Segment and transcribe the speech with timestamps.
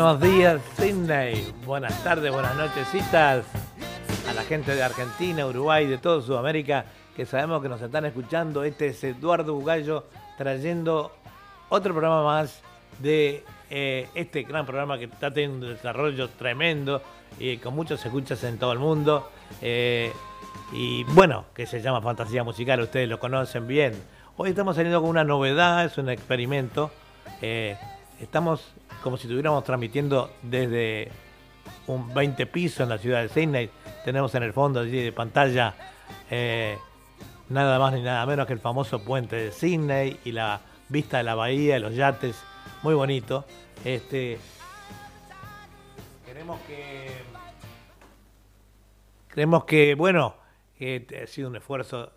[0.00, 1.52] Buenos días, Sydney.
[1.66, 3.44] Buenas tardes, buenas nochesitas
[4.26, 8.64] a la gente de Argentina, Uruguay, de toda Sudamérica, que sabemos que nos están escuchando.
[8.64, 10.06] Este es Eduardo Bugallo
[10.38, 11.12] trayendo
[11.68, 12.62] otro programa más
[12.98, 17.02] de eh, este gran programa que está teniendo un desarrollo tremendo
[17.38, 19.30] y con muchos escuchas en todo el mundo.
[19.60, 20.10] Eh,
[20.72, 23.92] y bueno, que se llama Fantasía Musical, ustedes lo conocen bien.
[24.38, 26.90] Hoy estamos saliendo con una novedad, es un experimento.
[27.42, 27.76] Eh,
[28.20, 31.10] estamos como si estuviéramos transmitiendo desde
[31.86, 33.70] un 20 pisos en la ciudad de Sydney.
[34.04, 35.74] Tenemos en el fondo allí de pantalla
[36.30, 36.78] eh,
[37.48, 41.24] nada más ni nada menos que el famoso puente de Sydney y la vista de
[41.24, 42.36] la bahía, de los yates,
[42.82, 43.44] muy bonito.
[43.84, 44.38] Este,
[46.26, 47.08] queremos que,
[49.28, 50.34] creemos que, bueno,
[50.78, 52.12] ha sido un esfuerzo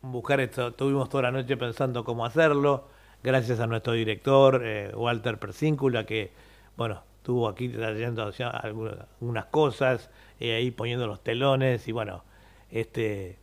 [0.00, 0.72] buscar esto.
[0.74, 2.88] Tuvimos toda la noche pensando cómo hacerlo
[3.22, 6.32] gracias a nuestro director, eh, Walter Persíncula, que,
[6.76, 12.24] bueno, estuvo aquí trayendo algunas cosas, eh, ahí poniendo los telones, y bueno,
[12.70, 13.38] este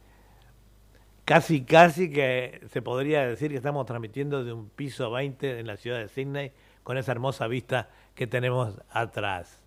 [1.26, 5.78] casi, casi que se podría decir que estamos transmitiendo de un piso 20 en la
[5.78, 6.52] ciudad de Sydney,
[6.84, 9.62] con esa hermosa vista que tenemos atrás.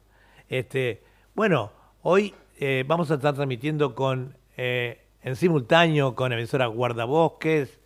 [0.48, 1.02] Este,
[1.34, 1.70] bueno,
[2.02, 7.80] hoy eh, vamos a estar transmitiendo con en simultáneo con emisora Guardabosques,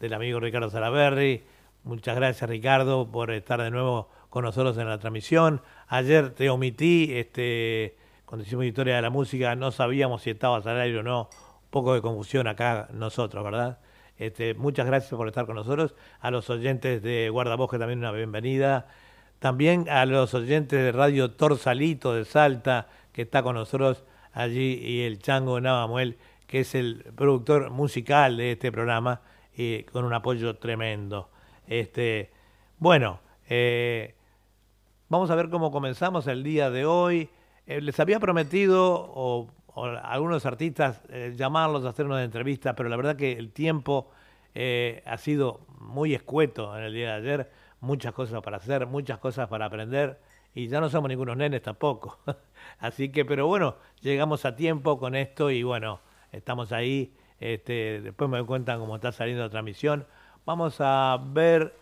[0.00, 1.44] del amigo Ricardo Salaberry,
[1.82, 5.62] Muchas gracias Ricardo por estar de nuevo con nosotros en la transmisión.
[5.88, 10.78] Ayer te omití, este, cuando hicimos Historia de la Música, no sabíamos si estabas al
[10.78, 11.22] aire o no.
[11.22, 13.78] Un poco de confusión acá nosotros, ¿verdad?
[14.18, 15.94] Este, muchas gracias por estar con nosotros.
[16.20, 18.86] A los oyentes de Guardabosque también una bienvenida.
[19.38, 25.00] También a los oyentes de Radio Torsalito de Salta, que está con nosotros allí, y
[25.04, 29.22] el Chango Navamuel, que es el productor musical de este programa,
[29.56, 31.30] y con un apoyo tremendo.
[31.70, 32.32] Este,
[32.78, 34.16] bueno, eh,
[35.08, 37.30] vamos a ver cómo comenzamos el día de hoy.
[37.64, 39.46] Eh, les había prometido, o,
[40.02, 44.10] algunos artistas, eh, llamarlos a hacer una entrevista, pero la verdad que el tiempo
[45.06, 47.50] ha sido muy escueto en el día de ayer.
[47.80, 50.18] Muchas cosas para hacer, muchas cosas para aprender.
[50.52, 52.18] Y ya no somos ningunos nenes tampoco.
[52.80, 56.00] Así que, pero bueno, llegamos a tiempo con esto y bueno,
[56.32, 57.14] estamos ahí.
[57.38, 60.04] Este, después me cuentan cómo está saliendo la transmisión.
[60.50, 61.72] Vamos a ver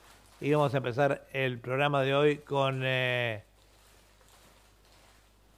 [0.43, 3.43] y vamos a empezar el programa de hoy con, eh,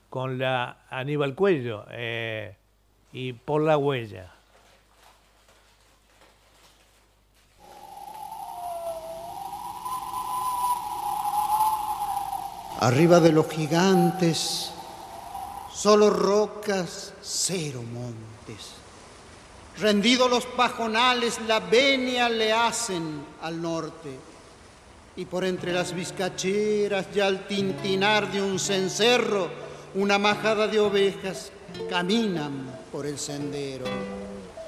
[0.08, 2.54] con la Aníbal Cuello eh,
[3.12, 4.32] y por la huella.
[12.78, 14.72] Arriba de los gigantes,
[15.72, 18.79] solo rocas, cero montes
[19.78, 24.10] Rendidos los pajonales, la venia le hacen al norte.
[25.16, 29.48] Y por entre las vizcacheras, ya al tintinar de un cencerro,
[29.94, 31.50] una majada de ovejas
[31.88, 33.84] caminan por el sendero.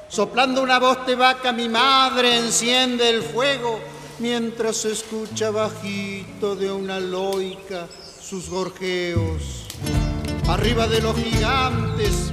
[0.08, 3.80] Soplando una voz de vaca, mi madre enciende el fuego,
[4.18, 7.86] mientras se escucha bajito de una loica
[8.20, 9.66] sus gorjeos.
[10.48, 12.32] Arriba de los gigantes,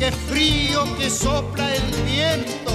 [0.00, 2.72] qué frío que sopla el viento,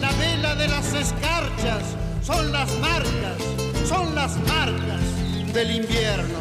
[0.00, 1.82] la vela de las escarchas,
[2.22, 3.38] son las marcas,
[3.88, 5.00] son las marcas
[5.52, 6.38] del invierno.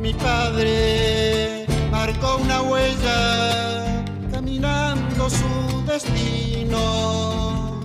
[0.00, 7.82] Mi padre marcó una huella caminando su destino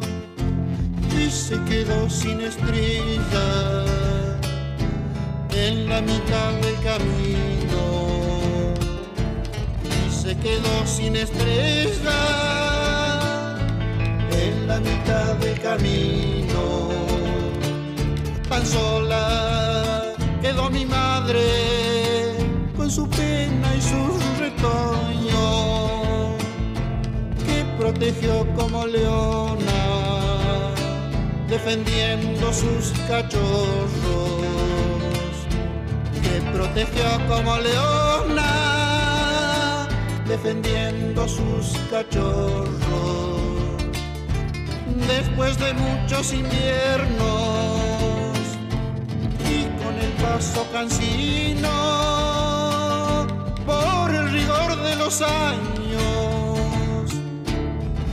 [1.19, 4.04] y se quedó sin estrellas
[5.55, 7.83] en la mitad del camino
[9.83, 12.19] y se quedó sin estrella
[14.31, 16.89] en la mitad del camino.
[18.49, 21.41] Tan sola quedó mi madre
[22.75, 26.35] con su pena y sus retoños
[27.45, 29.83] que protegió como leona
[31.47, 34.74] defendiendo sus cachorros
[36.41, 38.47] protegió como leona,
[40.27, 43.39] defendiendo sus cachorros.
[45.07, 47.79] Después de muchos inviernos
[49.49, 51.69] y con el paso cansino,
[53.65, 56.59] por el rigor de los años,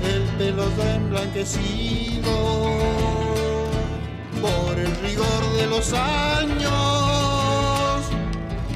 [0.04, 2.32] el pelo está emblanquecido.
[4.40, 7.01] Por el rigor de los años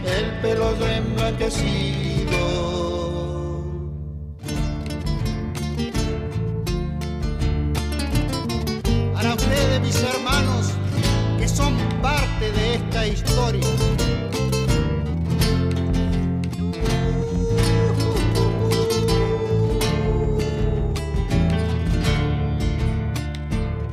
[0.07, 2.07] el pelo emblanquecido.
[9.81, 10.73] mis hermanos
[11.39, 13.67] que son parte de esta historia.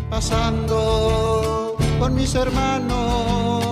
[0.09, 3.62] Pasando con mis hermanos,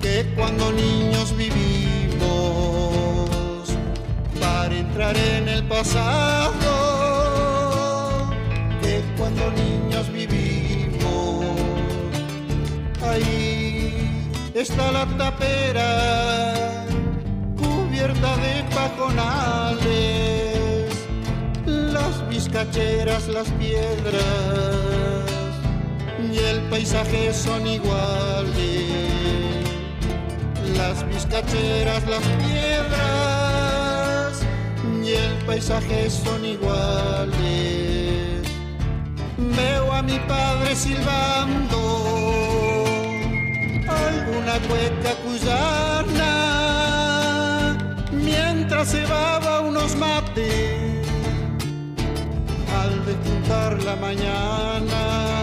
[0.00, 2.18] que cuando niños vivimos
[4.40, 6.66] para entrar en el pasado
[8.82, 11.44] que cuando niños vivimos
[13.00, 14.20] ahí
[14.54, 16.84] está la tapera
[17.56, 19.78] cubierta de pajonales
[21.64, 25.07] las vizcacheras las piedras
[26.68, 29.08] y el paisaje son iguales
[30.76, 34.42] las vizcacheras, las piedras
[35.02, 37.32] y el paisaje son iguales.
[39.38, 41.80] Veo a mi padre silbando
[43.88, 46.34] alguna cueca cuyana
[48.12, 51.06] mientras se baba unos mates
[52.80, 55.37] al despuntar la mañana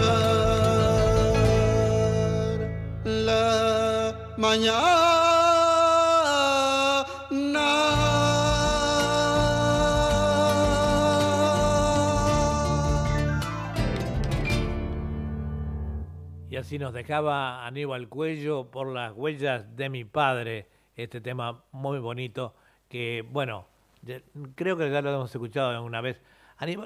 [3.03, 4.81] la mañana.
[16.49, 21.99] Y así nos dejaba Aníbal Cuello por las huellas de mi padre, este tema muy
[21.99, 22.53] bonito
[22.89, 23.70] que, bueno,
[24.55, 26.21] creo que ya lo hemos escuchado una vez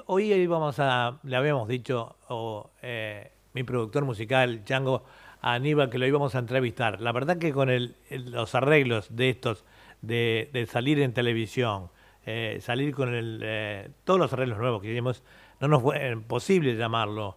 [0.06, 5.04] Hoy íbamos a, le habíamos dicho, o, eh, mi productor musical, Chango,
[5.42, 7.02] a Aníbal, que lo íbamos a entrevistar.
[7.02, 9.66] La verdad que con el, los arreglos de estos,
[10.00, 11.90] de, salir en televisión,
[12.24, 15.22] eh, salir con el, eh, todos los arreglos nuevos que hicimos,
[15.60, 17.36] no nos fue posible llamarlo.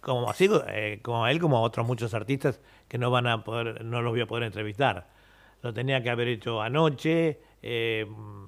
[0.00, 0.50] como así,
[1.02, 4.22] como a él, como otros muchos artistas que no van a poder, no los voy
[4.22, 5.06] a poder entrevistar.
[5.62, 7.38] Lo tenía que haber hecho anoche,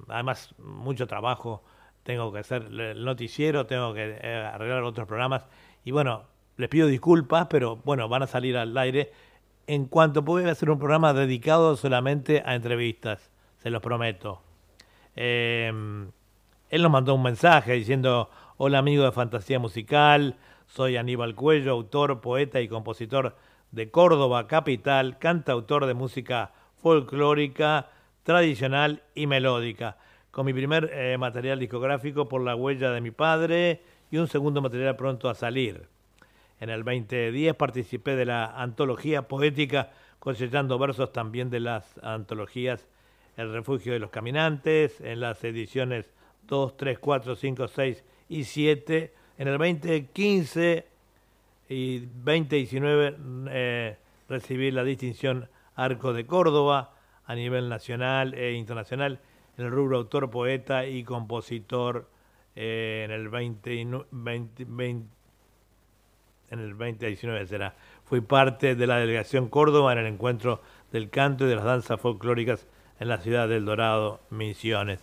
[0.07, 1.63] además mucho trabajo
[2.03, 5.47] tengo que hacer el noticiero, tengo que eh, arreglar otros programas.
[5.83, 6.23] Y bueno,
[6.57, 9.11] les pido disculpas, pero bueno, van a salir al aire.
[9.65, 14.41] En cuanto pueda hacer un programa dedicado solamente a entrevistas, se los prometo.
[15.15, 16.11] Em,
[16.69, 20.37] él nos mandó un mensaje diciendo, hola amigo de Fantasía Musical,
[20.67, 23.35] soy Aníbal Cuello, autor, poeta y compositor
[23.71, 27.89] de Córdoba Capital, cantautor de música folclórica,
[28.23, 29.97] tradicional y melódica
[30.33, 34.63] con mi primer eh, material discográfico por la huella de mi padre y un segundo
[34.63, 35.87] material pronto a salir.
[36.59, 42.87] En el 2010 participé de la antología poética cosechando versos también de las antologías
[43.37, 46.11] El refugio de los caminantes, en las ediciones
[46.47, 49.13] 2, 3, 4, 5, 6 y 7.
[49.37, 50.87] En el 2015
[51.69, 53.17] y 2019
[53.49, 53.97] eh,
[54.29, 56.93] recibí la distinción Arco de Córdoba
[57.33, 59.19] a nivel nacional e internacional
[59.57, 62.07] en el rubro autor, poeta y compositor
[62.55, 63.95] eh, en el 20, en
[66.51, 67.73] el 2019 será.
[68.05, 70.61] Fui parte de la delegación Córdoba en el encuentro
[70.91, 72.67] del canto y de las danzas folclóricas
[72.99, 74.99] en la ciudad del Dorado, Misiones.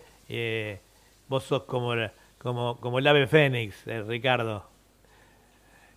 [1.27, 1.93] Vos sos como,
[2.37, 4.65] como, como el ave fénix, eh, Ricardo.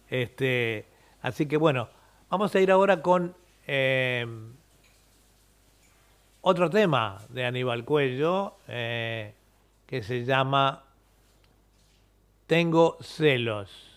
[0.08, 0.86] Este,
[1.22, 1.88] así que bueno,
[2.28, 3.34] vamos a ir ahora con
[3.66, 4.26] eh,
[6.40, 9.34] otro tema de Aníbal Cuello eh,
[9.86, 10.84] que se llama
[12.46, 13.93] Tengo celos.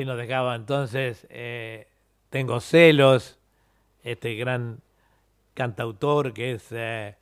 [0.00, 1.26] Así nos dejaba entonces.
[1.28, 1.86] eh,
[2.30, 3.38] tengo celos,
[4.02, 4.80] este gran
[5.52, 7.16] cantautor que es eh,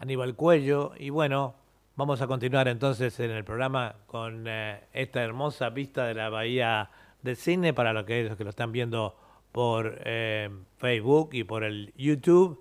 [0.00, 0.94] Aníbal Cuello.
[0.98, 1.54] Y bueno,
[1.94, 6.90] vamos a continuar entonces en el programa con eh, esta hermosa vista de la Bahía
[7.22, 9.16] del Cine para los que, los que lo están viendo
[9.52, 12.60] por eh, Facebook y por el YouTube.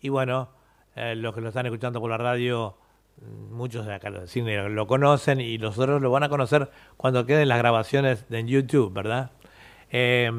[0.00, 0.48] Y bueno,
[0.96, 2.76] los que lo están escuchando por la radio,
[3.50, 7.48] muchos de acá cine lo conocen y los otros lo van a conocer cuando queden
[7.48, 9.32] las grabaciones en YouTube, ¿verdad?
[9.90, 10.30] Eh,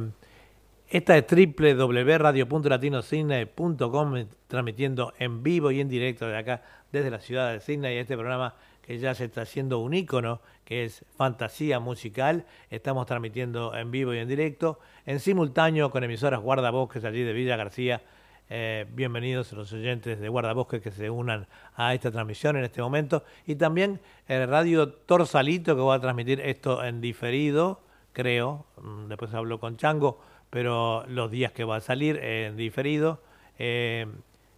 [0.90, 6.62] esta es www.radio.latinocine.com transmitiendo en vivo y en directo de acá
[6.94, 10.86] desde la ciudad de Sydney este programa que ya se está haciendo un ícono que
[10.86, 12.46] es fantasía musical.
[12.70, 17.58] Estamos transmitiendo en vivo y en directo, en simultáneo con emisoras Guardabosques allí de Villa
[17.58, 18.02] García.
[18.50, 23.24] Eh, bienvenidos los oyentes de Guardabosques que se unan a esta transmisión en este momento.
[23.46, 27.82] Y también el Radio Torsalito que va a transmitir esto en diferido,
[28.14, 28.66] creo.
[28.82, 33.22] Mm, Después hablo con Chango pero los días que va a salir en diferido.
[33.60, 34.08] Eh,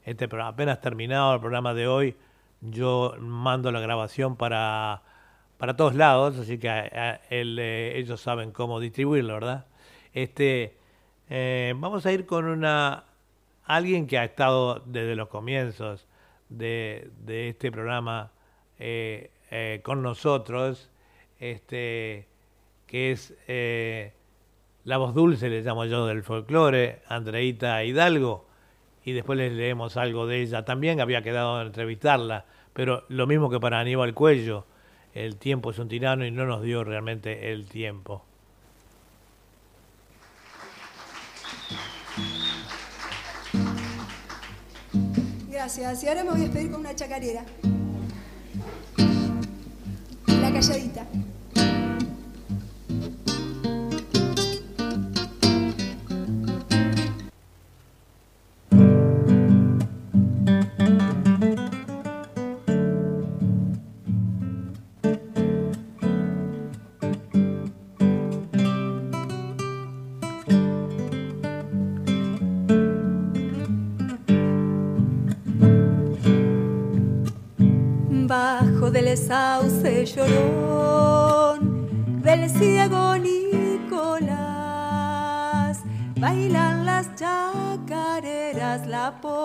[0.05, 2.15] este apenas terminado el programa de hoy,
[2.61, 5.03] yo mando la grabación para,
[5.57, 9.65] para todos lados, así que eh, ellos saben cómo distribuirlo, ¿verdad?
[10.13, 10.77] Este,
[11.29, 13.03] eh, vamos a ir con una
[13.69, 16.07] alguien que ha estado desde los comienzos
[16.49, 18.31] de, este programa
[18.79, 20.89] eh, eh, con nosotros,
[21.39, 22.27] este,
[22.87, 24.13] que es eh,
[24.85, 28.47] la voz dulce, le llamo yo, del folclore, Andreita Hidalgo,
[29.05, 30.65] y después les leemos algo de ella.
[30.65, 34.65] También había quedado en entrevistarla, pero lo mismo que para Aníbal Cuello,
[35.13, 38.25] el tiempo es un tirano y no nos dio realmente el tiempo.
[45.69, 46.03] Gracias.
[46.03, 47.45] Y ahora me voy a despedir con una chacarera.
[50.25, 51.05] La calladita.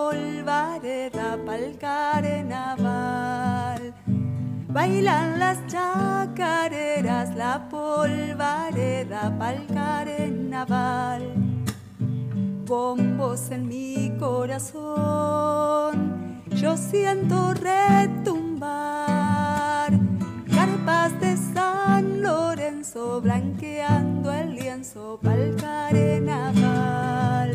[0.04, 3.82] Polvareda pa'l carnaval.
[4.68, 11.44] Bailan las chacareras, la polvareda pa'l carnaval
[12.66, 14.82] bombos en mi corazón,
[16.50, 18.72] yo siento retumbar
[20.50, 27.52] carpas de San Lorenzo blanqueando el lienzo pa'l carnaval.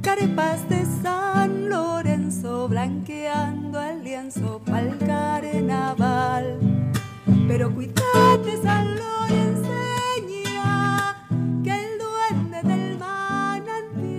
[0.00, 6.58] Carpas de San Lorenzo blanqueando el lienzo pa'l carnaval.
[7.46, 10.62] Pero cuídate San Lorenzeña,
[11.62, 14.18] que el duende del manantial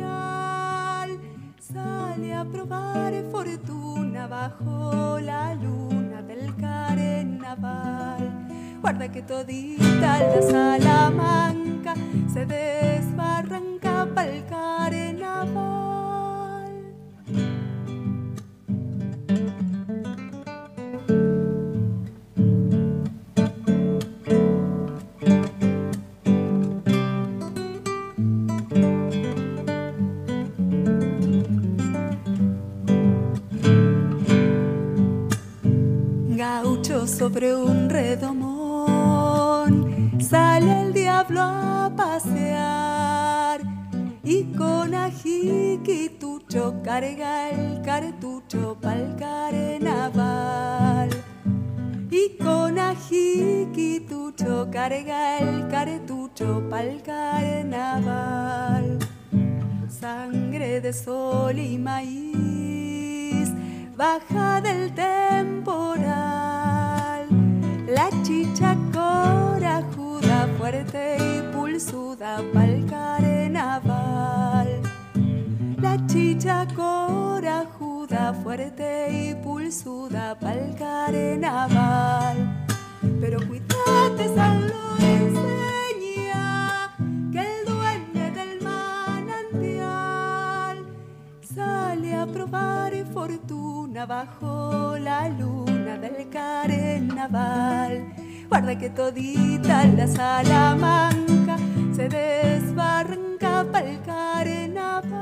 [1.59, 8.31] sale a probar fortuna bajo la luna del carnaval.
[8.79, 11.95] Guarda que todita la salamanca
[12.31, 15.94] se desbarranca pa'l carnaval.
[37.05, 39.01] Sobre un redomón,
[40.19, 42.65] sale el diablo a pasear.
[46.55, 51.09] caretucho, carga el caretucho pa'l carnaval.
[52.09, 58.99] Y con ajiquitucho carga el caretucho pa'l carnaval.
[59.89, 63.51] Sangre de sol y maíz,
[63.97, 65.14] baja del temporal.
[70.95, 74.67] Corajuda, fuerte y pulsuda pa'l carnaval.
[75.81, 82.37] La chicha corajuda, fuerte y pulsuda pa'l carnaval.
[83.19, 86.95] Pero cuídate, San lo enseña
[87.31, 89.95] que el dueño del manantial
[91.53, 98.24] sale a probar fortuna bajo la luna del carnaval.
[98.55, 101.57] Guarda que todita la salamanca
[101.93, 105.17] se desbarranca pa'l carnaval.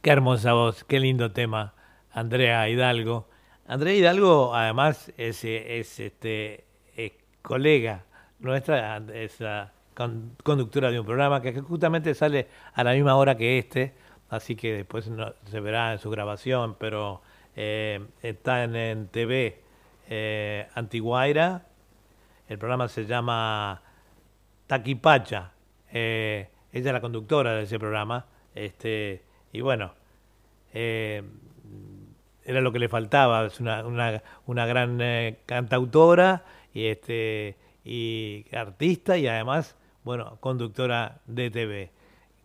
[0.00, 1.74] Qué hermosa voz, qué lindo tema,
[2.12, 3.26] Andrea Hidalgo.
[3.66, 7.10] Andrea Hidalgo, además, es, es este, es
[7.42, 8.04] colega
[8.38, 13.36] nuestra, es la con- conductora de un programa que justamente sale a la misma hora
[13.36, 13.92] que este,
[14.30, 15.10] así que después
[15.50, 17.22] se verá en su grabación, pero
[17.60, 19.60] eh, está en, en TV
[20.08, 21.66] eh, Antiguaira.
[22.48, 23.82] El programa se llama
[24.68, 25.50] Taquipacha.
[25.92, 28.26] Eh, ella es la conductora de ese programa.
[28.54, 29.92] Este, y bueno,
[30.72, 31.24] eh,
[32.44, 33.46] era lo que le faltaba.
[33.46, 41.22] Es una, una, una gran eh, cantautora y, este, y artista y además, bueno, conductora
[41.26, 41.90] de TV.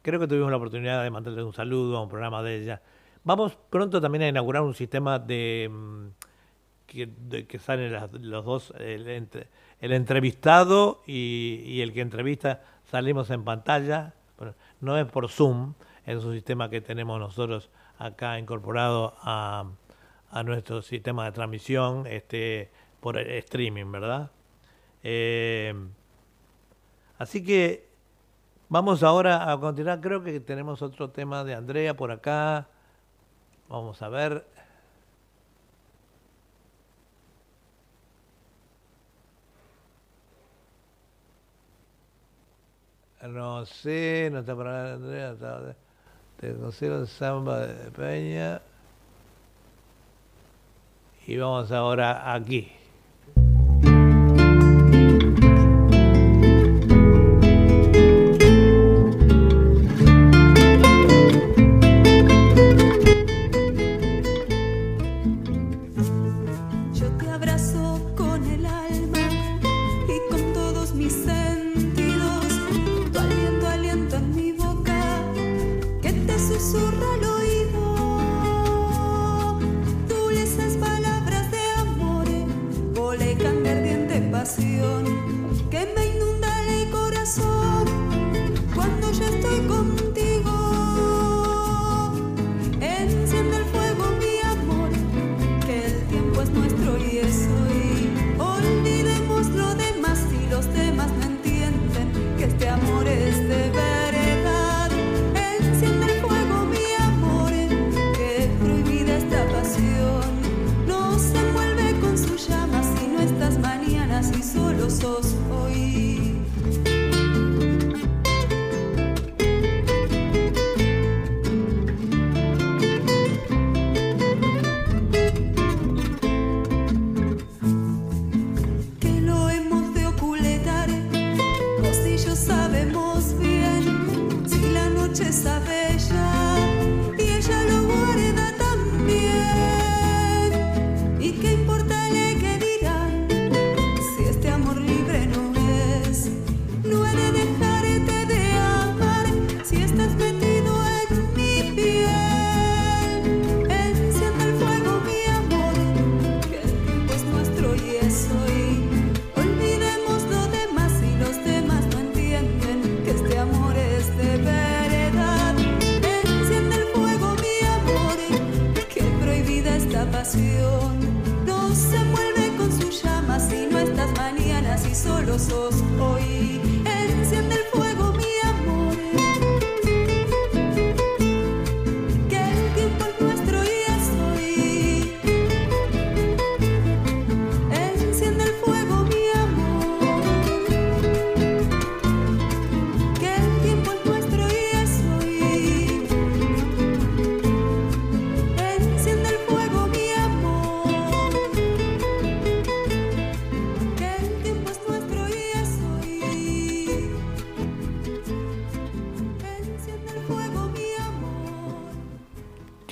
[0.02, 2.82] Creo que tuvimos la oportunidad de mandarle un saludo a un programa de ella.
[3.24, 6.08] Vamos pronto también a inaugurar un sistema de mm,
[6.88, 9.48] que, de que salen las- los dos, el, entre-
[9.80, 14.14] el entrevistado y, el que entrevista, salimos en pantalla.
[14.38, 15.74] Bueno, no es por Zoom,
[16.06, 19.66] es un sistema que tenemos nosotros acá incorporado a,
[20.30, 24.32] a nuestro sistema de transmisión este, por streaming, ¿verdad?
[25.04, 25.74] Eh,
[27.18, 27.88] así que
[28.70, 30.02] vamos ahora a continuar.
[30.02, 32.68] Creo que tenemos otro tema de Andrea por acá.
[33.74, 34.46] Vamos a ver.
[43.24, 45.76] No sé, no está para Andrea, está,
[46.40, 48.62] te considero samba de Peña.
[51.26, 52.72] Y vamos ahora aquí.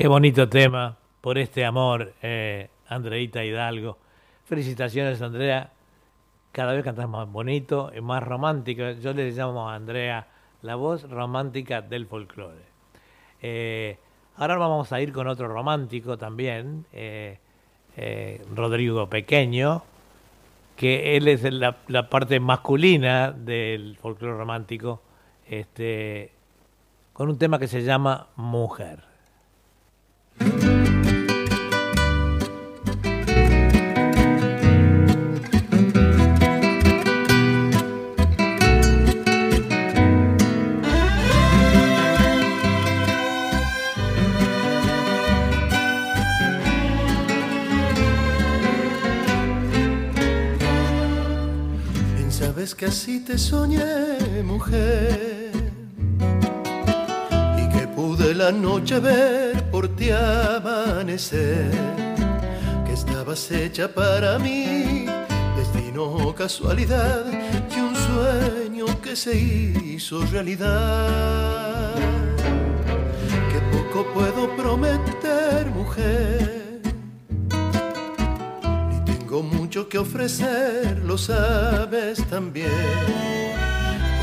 [0.02, 4.00] Qué bonito tema, por este amor, eh, Andreita Hidalgo.
[4.46, 5.70] Felicitaciones, Andrea.
[6.52, 8.82] Cada vez cantas más bonito y más romántico.
[8.94, 10.26] Yo le llamo a Andrea
[10.64, 12.64] la voz romántica del folclore.
[13.44, 14.00] Eh,
[14.38, 17.38] ahora vamos a ir con otro romántico también, eh,
[17.96, 19.84] eh, Rodrigo Pequeño,
[20.78, 21.78] que él es la,
[22.10, 25.00] parte masculina del folclore romántico,
[25.48, 26.32] este,
[27.14, 29.11] con un tema que se llama Mujer.
[52.42, 55.52] Sabes que así te soñé, mujer,
[57.58, 61.72] y que pude la noche ver por ti amanecer,
[62.86, 65.08] que estabas hecha para mí,
[65.58, 67.26] destino o casualidad,
[67.76, 71.96] y un sueño que se hizo realidad.
[73.52, 76.82] Que poco puedo prometer, mujer
[78.92, 82.70] ni tengo mucho que ofrecer, lo sabes también.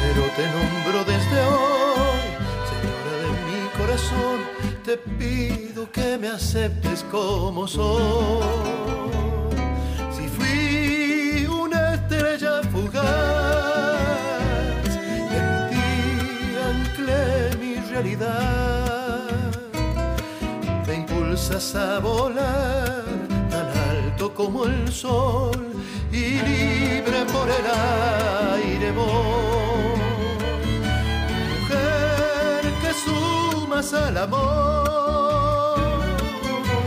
[0.02, 2.22] Pero te nombro desde hoy,
[2.70, 4.57] señora de mi corazón,
[4.88, 8.42] te pido que me aceptes como soy.
[10.16, 13.04] Si fui una estrella fugaz,
[15.40, 15.86] en ti
[16.72, 19.28] anclé mi realidad
[20.86, 23.04] me impulsas a volar
[23.50, 25.66] tan alto como el sol
[26.10, 27.66] y libre por el
[28.56, 29.57] aire voy.
[33.78, 35.78] Al amor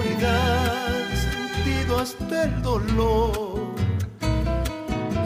[0.04, 3.74] y das sentido hasta el dolor.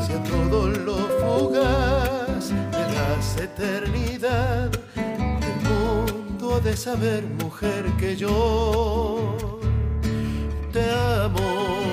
[0.06, 9.36] Si a todo lo fugaz le das eternidad, el mundo de saber, mujer, que yo
[10.72, 10.84] te
[11.24, 11.85] amo.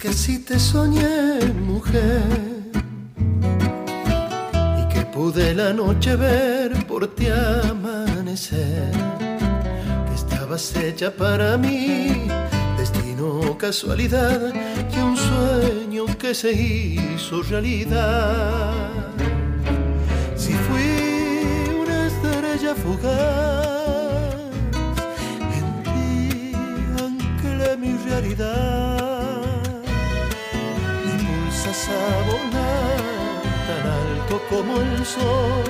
[0.00, 2.22] Que así te soñé, mujer,
[4.80, 8.92] y que pude la noche ver por ti amanecer,
[10.06, 12.28] que estabas hecha para mí,
[12.78, 14.54] destino casualidad,
[14.90, 18.72] y un sueño que se hizo realidad.
[20.34, 24.34] Si fui una estrella fugaz,
[25.58, 26.52] en ti
[27.04, 29.09] anclé mi realidad.
[31.90, 32.52] A
[33.68, 35.64] tan alto como el sol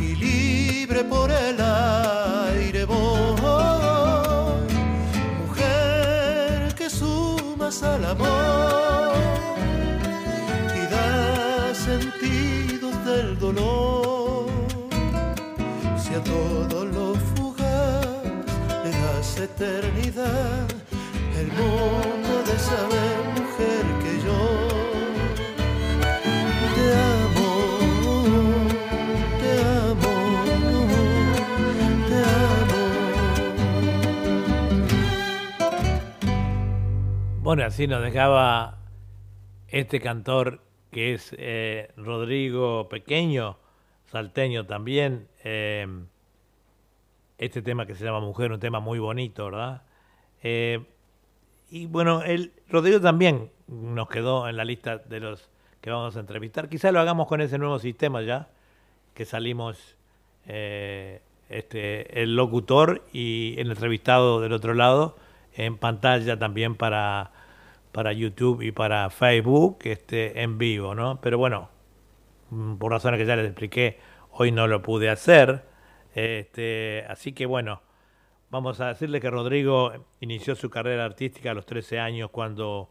[0.00, 3.32] y libre por el aire voy.
[5.40, 9.14] Mujer que sumas al amor
[10.74, 14.46] y das sentidos del dolor.
[16.02, 18.06] Si a todo lo fugaz
[18.84, 20.68] le das eternidad,
[21.40, 23.41] el mundo de saber,
[37.52, 38.78] Bueno, así nos dejaba
[39.68, 43.58] este cantor que es eh, Rodrigo Pequeño,
[44.06, 45.28] salteño también.
[45.44, 45.86] eh,
[47.36, 49.82] este tema que se llama Mujer, un tema muy bonito, ¿verdad?
[50.42, 50.82] Eh,
[51.70, 55.50] y bueno, el, Rodrigo también nos quedó en la lista de los
[55.82, 56.70] que vamos a entrevistar.
[56.70, 58.48] Quizá lo hagamos con ese nuevo sistema ya,
[59.12, 59.98] que salimos
[60.46, 65.18] este, el locutor y el entrevistado del otro lado
[65.54, 67.30] en pantalla también para,
[67.92, 71.20] para YouTube y para Facebook este, en vivo, ¿no?
[71.20, 71.68] Pero bueno,
[72.78, 73.98] por razones que ya les expliqué,
[74.32, 75.64] hoy no lo pude hacer.
[76.14, 77.82] Este, así que bueno,
[78.50, 82.90] vamos a decirle que Rodrigo inició su carrera artística a los 13 años cuando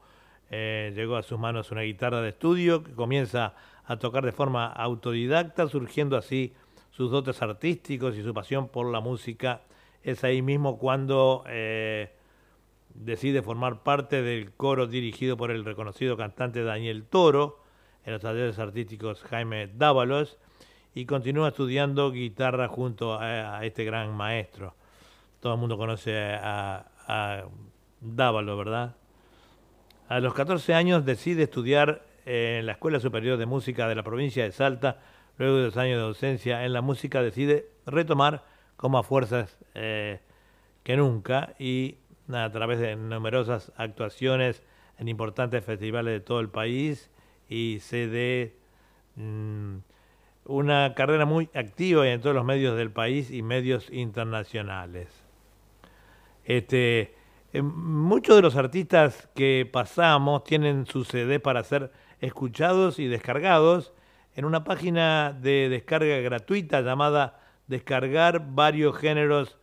[0.49, 3.53] eh, llegó a sus manos una guitarra de estudio que comienza
[3.85, 6.53] a tocar de forma autodidacta, surgiendo así
[6.91, 9.61] sus dotes artísticos y su pasión por la música.
[10.03, 12.11] Es ahí mismo cuando eh,
[12.93, 17.61] decide formar parte del coro dirigido por el reconocido cantante Daniel Toro,
[18.03, 20.37] en los talleres artísticos Jaime Dávalos
[20.93, 24.75] y continúa estudiando guitarra junto a, este gran maestro.
[25.39, 27.45] Todo el mundo conoce a, a
[27.99, 28.95] Dávalos, ¿verdad?
[30.09, 34.43] A los 14 años decide estudiar en la Escuela Superior de Música de la provincia
[34.43, 34.99] de Salta.
[35.37, 38.43] Luego de dos años de docencia en la música, decide retomar
[38.75, 40.19] con más fuerzas eh,
[40.83, 41.97] que nunca y
[42.33, 44.63] a través de numerosas actuaciones
[44.97, 47.09] en importantes festivales de todo el país
[47.49, 48.55] y dé
[49.15, 49.77] mm,
[50.45, 55.09] una carrera muy activa en todos los medios del país y medios internacionales.
[56.45, 57.15] Este,
[57.53, 63.93] eh, muchos de los artistas que pasamos tienen su CD para ser escuchados y descargados
[64.35, 69.57] en una página de descarga gratuita llamada descargar varios géneros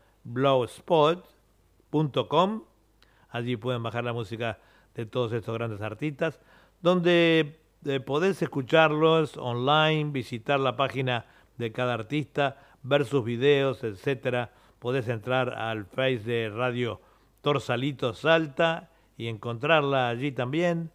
[3.30, 4.58] Allí pueden bajar la música
[4.94, 6.40] de todos estos grandes artistas,
[6.80, 14.52] donde eh, podés escucharlos online, visitar la página de cada artista, ver sus videos, etcétera.
[14.78, 17.00] Podés entrar al Face de Radio
[17.42, 20.90] Torsalito Salta y encontrarla allí también.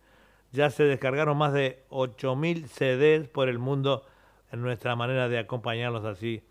[0.51, 4.05] Ya se descargaron más de 8.000 CDs por el mundo
[4.51, 6.43] en nuestra manera de acompañarlos así,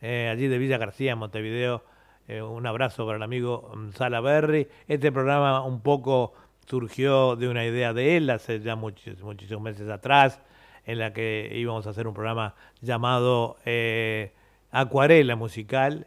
[0.00, 1.84] eh, allí de Villa García, Montevideo.
[2.30, 4.68] Eh, un abrazo para el amigo Sala Berry.
[4.86, 6.32] Este programa un poco
[6.64, 10.40] surgió de una idea de él hace ya muchos, muchísimos meses atrás,
[10.84, 14.32] en la que íbamos a hacer un programa llamado eh,
[14.70, 16.06] Acuarela Musical.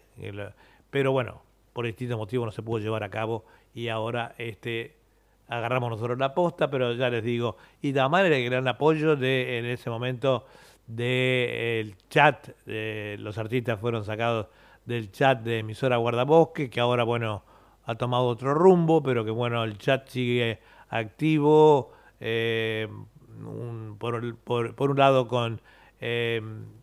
[0.89, 1.41] Pero bueno,
[1.73, 4.95] por distintos motivos no se pudo llevar a cabo y ahora este
[5.49, 9.65] agarramos nosotros la posta, pero ya les digo, y también el gran apoyo de en
[9.65, 10.45] ese momento
[10.87, 14.47] del chat, los artistas fueron sacados
[14.85, 17.43] del chat de emisora Guardabosque, que ahora bueno
[17.85, 22.87] ha tomado otro rumbo, pero que bueno, el chat sigue activo, eh,
[23.97, 25.61] por, por, un lado con
[25.99, 26.41] eh,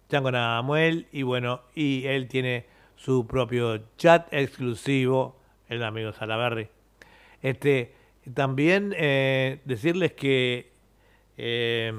[0.08, 6.68] Chango Namuel, y bueno, y él tiene su propio chat exclusivo, el amigo Salaberry.
[7.40, 7.94] Este,
[8.34, 10.72] también eh, decirles que
[11.38, 11.92] eh,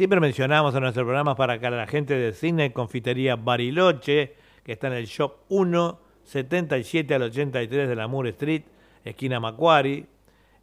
[0.00, 4.34] siempre mencionamos en nuestro programa para que la gente de Cine Confitería Bariloche,
[4.64, 8.62] que está en el Shop 1, 77 al 83 de la Moore Street,
[9.04, 10.06] esquina Macquarie,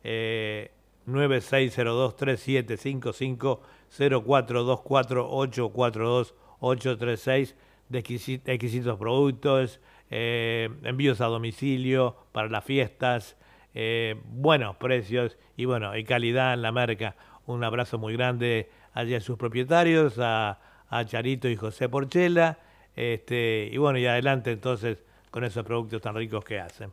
[0.04, 0.72] eh,
[1.06, 3.60] 9602-3755
[3.92, 7.56] 0424 842 836
[7.90, 13.38] de exquisitos productos, eh, envíos a domicilio para las fiestas,
[13.76, 17.16] eh, buenos precios y bueno, y calidad en la marca.
[17.46, 20.60] Un abrazo muy grande allí a sus propietarios, a,
[21.06, 22.60] Charito y José Porchela,
[22.96, 26.92] este, y bueno, y adelante entonces con esos productos tan ricos que hacen.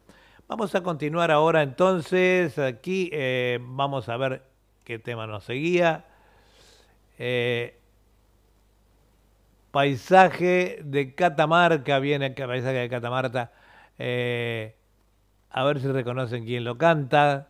[0.49, 4.43] Vamos a continuar ahora entonces, aquí eh, vamos a ver
[4.83, 6.05] qué tema nos seguía
[9.75, 13.51] paisaje de Catamarca, viene el paisaje de Catamarca,
[13.99, 14.77] eh,
[15.51, 17.49] a ver si reconocen quién lo canta.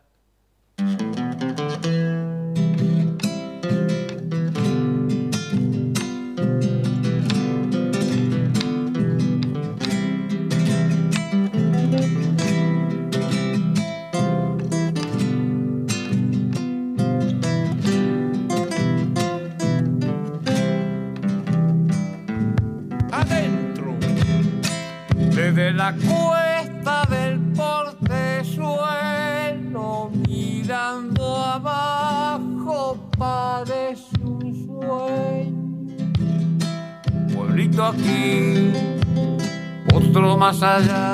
[40.64, 41.13] Otro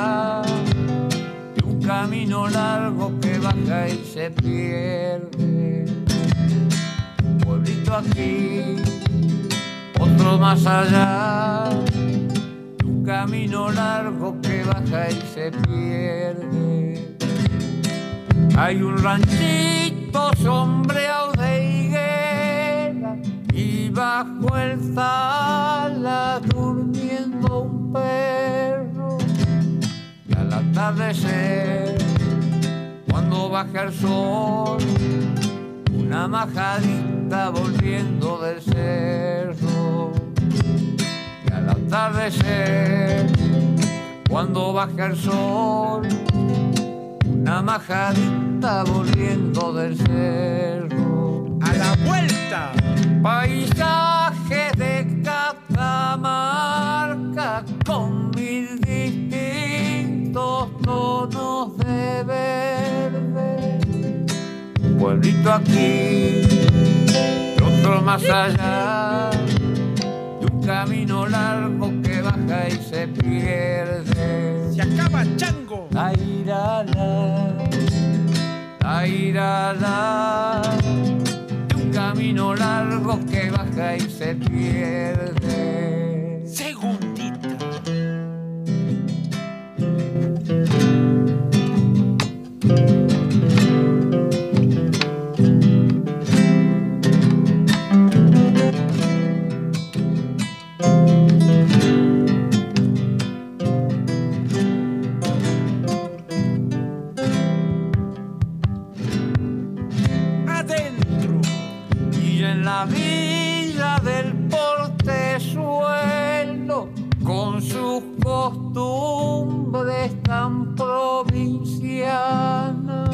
[118.50, 123.10] costumbres tan provincianas,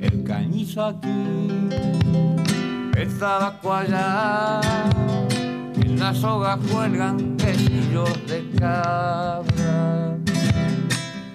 [0.00, 1.68] el cañizo aquí,
[2.96, 4.60] el tabaco allá,
[5.80, 10.16] en la soga cuelgan quesillos de cabra.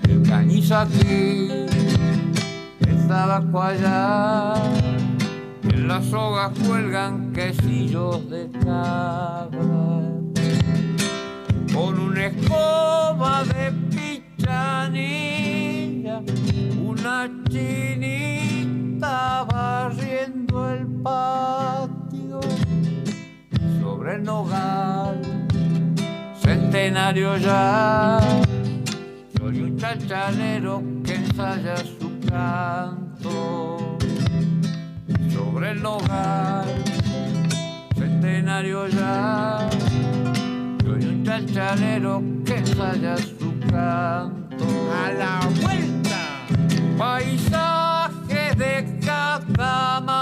[0.04, 1.47] El cañizo aquí,
[2.80, 4.54] el tabaco allá,
[5.63, 10.01] en las sogas cuelgan quesillos de cabra.
[11.74, 13.72] Con una escoba de
[14.38, 16.22] pichanilla,
[16.80, 22.40] una chinita barriendo el patio.
[23.80, 25.22] Sobre el nogal,
[26.42, 28.19] centenario ya,
[29.38, 33.98] soy un chachalero que ensaya su canto
[35.32, 36.65] sobre el hogar,
[37.96, 39.69] centenario ya.
[41.02, 44.65] Soy un chachalero que ensaya su canto.
[45.04, 46.45] A la vuelta.
[46.95, 50.19] Paisaje de Catamarca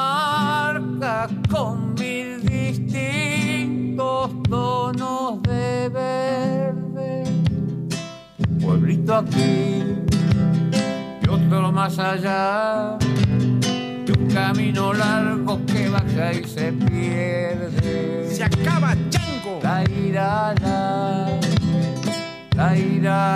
[1.50, 7.24] con mil distintos tonos de verde.
[8.62, 9.84] Pueblito aquí
[11.22, 12.98] y otro más allá
[14.06, 18.30] de un camino largo que baja y se pierde.
[18.34, 19.19] Se acaba Chango.
[19.62, 20.54] La ira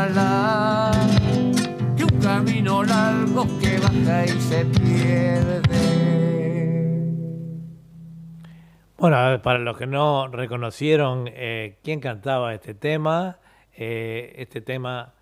[0.10, 0.92] la,
[1.96, 6.14] de un camino largo que baja y se pierde.
[8.98, 13.40] Bueno, para los que no reconocieron eh, quién cantaba este tema,
[13.76, 15.14] eh, este tema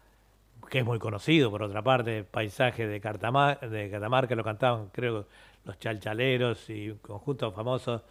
[0.70, 5.26] que es muy conocido, por otra parte, Paisaje de, de Catamarca, lo cantaban, creo,
[5.66, 8.04] los chalchaleros y conjuntos famosos,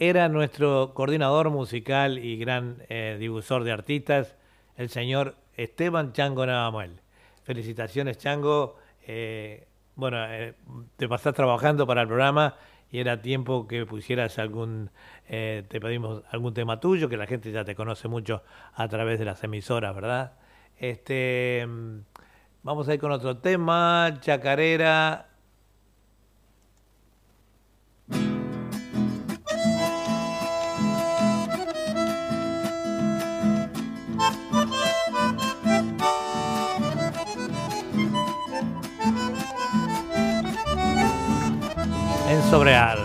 [0.00, 4.34] era nuestro coordinador musical y gran eh, difusor de artistas,
[4.76, 7.02] el señor Esteban Chango Navamuel.
[7.42, 8.78] Felicitaciones, Chango.
[9.06, 10.54] Eh, bueno, eh,
[10.96, 12.56] te pasás trabajando para el programa
[12.90, 14.90] y era tiempo que pusieras algún,
[15.28, 18.42] eh, te pedimos algún tema tuyo, que la gente ya te conoce mucho
[18.72, 20.32] a través de las emisoras, ¿verdad?
[20.78, 21.98] Este, mm,
[22.62, 25.29] vamos a ir con otro tema, Chacarera.
[42.50, 42.99] En Sobreal.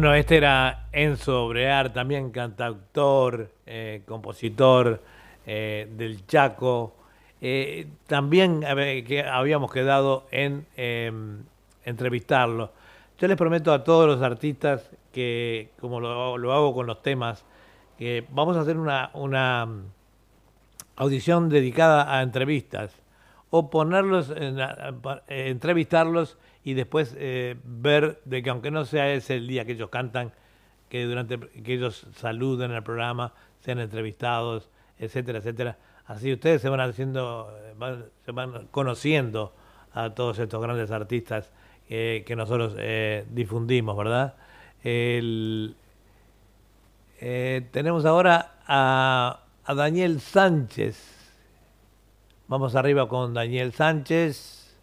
[0.00, 5.02] Bueno, este era Enzo Brear, también cantautor, eh, compositor
[5.44, 6.94] eh, del Chaco.
[7.42, 8.62] Eh, también
[9.06, 11.12] que habíamos quedado en eh,
[11.84, 12.72] entrevistarlo.
[13.18, 17.44] Yo les prometo a todos los artistas que, como lo, hago con los temas,
[17.98, 19.82] que vamos a hacer una, mm,
[20.96, 22.90] audición dedicada a entrevistas
[23.50, 24.56] o ponerlos, en
[25.28, 29.90] entrevistarlos y después eh, ver de que aunque no sea ese el día que ellos
[29.90, 30.32] cantan,
[30.88, 35.78] que durante que ellos saluden al programa, sean entrevistados, etcétera, etcétera.
[36.06, 39.54] Así ustedes se van haciendo, eh, se van conociendo
[39.92, 41.52] a todos estos grandes artistas
[41.88, 42.76] eh, que nosotros
[43.30, 44.34] difundimos, ¿verdad?
[44.82, 45.76] El,
[47.18, 51.20] tenemos ahora a, a Daniel Sánchez.
[52.48, 54.76] Vamos arriba con Daniel Sánchez.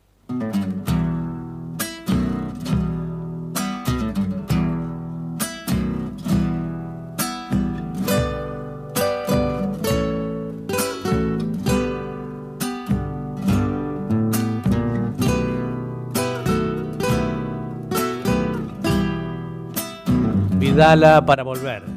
[20.78, 21.96] Vidala para volver.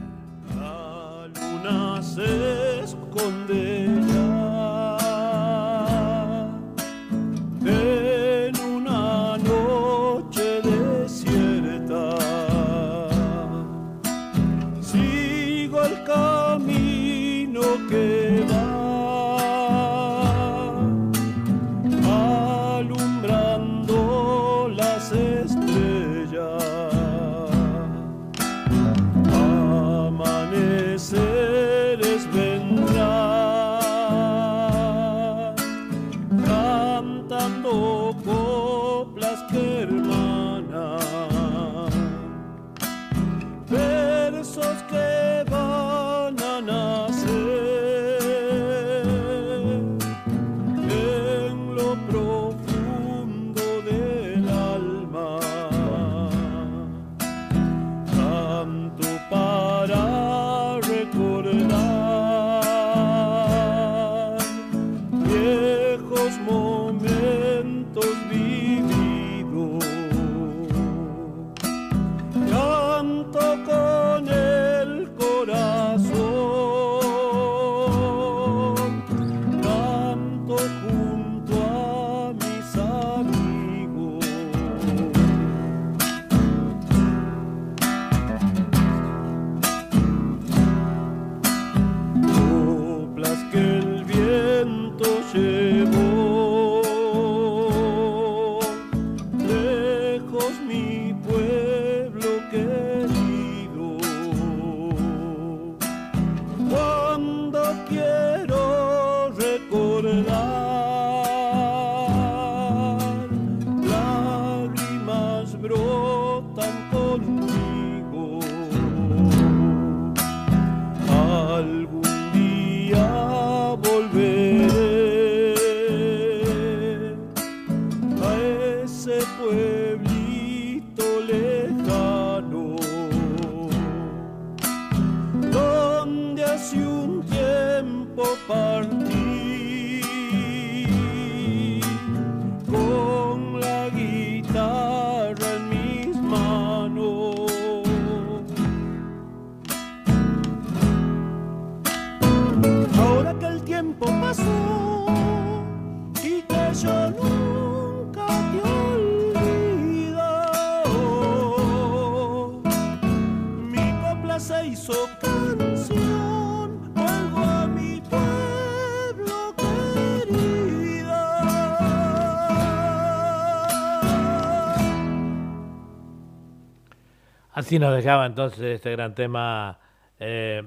[177.70, 179.78] Así nos dejaba entonces este gran tema
[180.18, 180.60] eh,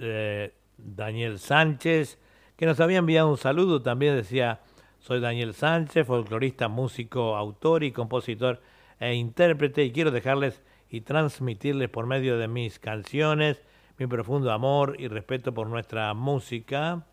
[0.00, 2.18] eh, Daniel Sánchez,
[2.56, 4.62] que nos había enviado un saludo, también decía,
[5.00, 8.62] Soy Daniel Sánchez, folclorista, músico, autor y compositor
[8.98, 13.62] e intérprete y quiero dejarles y transmitirles por medio de mis canciones
[13.98, 17.04] mi profundo amor y respeto por nuestra música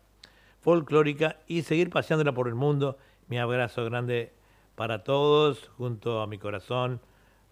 [0.62, 2.96] folclórica y seguir paseándola por el mundo.
[3.28, 4.32] Mi abrazo grande
[4.74, 7.02] para todos, junto a mi corazón.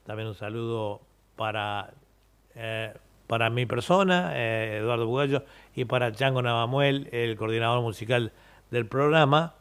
[0.07, 1.10] También un saludo
[1.41, 1.91] para,
[2.55, 2.93] eh,
[3.27, 8.33] para mi persona, eh, Eduardo Bugallo, y para Chango Navamuel, el coordinador musical
[8.71, 9.55] del programa.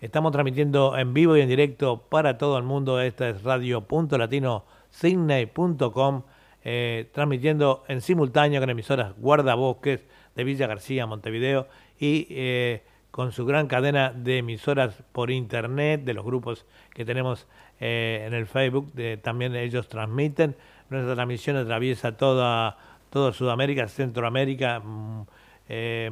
[0.00, 3.00] Estamos transmitiendo en vivo y en directo para todo el mundo.
[3.00, 6.22] Esta es radio.latino.com,
[6.64, 10.04] eh, transmitiendo en simultáneo con emisoras Guardabosques
[10.34, 11.68] de Villa García, Montevideo,
[12.00, 17.46] y eh, con su gran cadena de emisoras por internet, de los grupos que tenemos
[17.78, 20.56] en el Facebook, también ellos transmiten.
[20.90, 22.76] Nuestra transmisión atraviesa toda,
[23.10, 25.22] toda Sudamérica, Centroamérica, mm,
[25.68, 26.10] eh,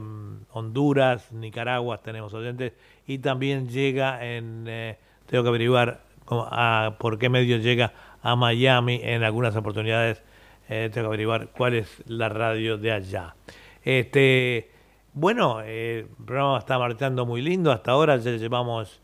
[0.53, 2.75] Honduras, Nicaragua, tenemos oyentes,
[3.05, 6.07] y también llega en, eh, tengo que averiguar
[6.99, 10.23] por qué medio llega a Miami en algunas oportunidades,
[10.69, 13.35] eh, tengo que averiguar cuál es la radio de allá.
[13.83, 14.71] Este,
[15.13, 19.03] bueno, el programa está marchando muy lindo, hasta ahora ya llevamos...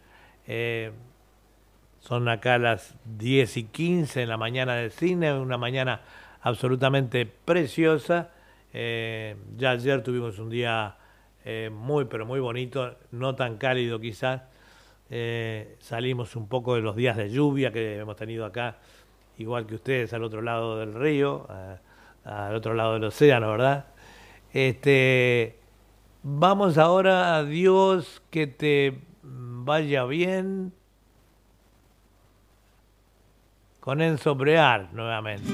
[2.07, 6.03] son acá las 10 y 15 en la mañana del cine, una mañana
[6.43, 8.31] absolutamente preciosa.
[8.75, 10.99] Eh, ya ayer tuvimos un día
[11.47, 14.43] eh, muy, pero muy bonito, no tan cálido quizás.
[15.09, 18.77] Eh, salimos un poco de los días de lluvia que hemos tenido acá,
[19.39, 21.49] igual que ustedes al otro lado del río,
[22.23, 23.87] al otro lado del océano, ¿verdad?
[24.53, 25.57] Este,
[26.23, 30.75] vamos ahora a Dios que te vaya bien
[33.85, 35.53] con Enzo Brear nuevamente.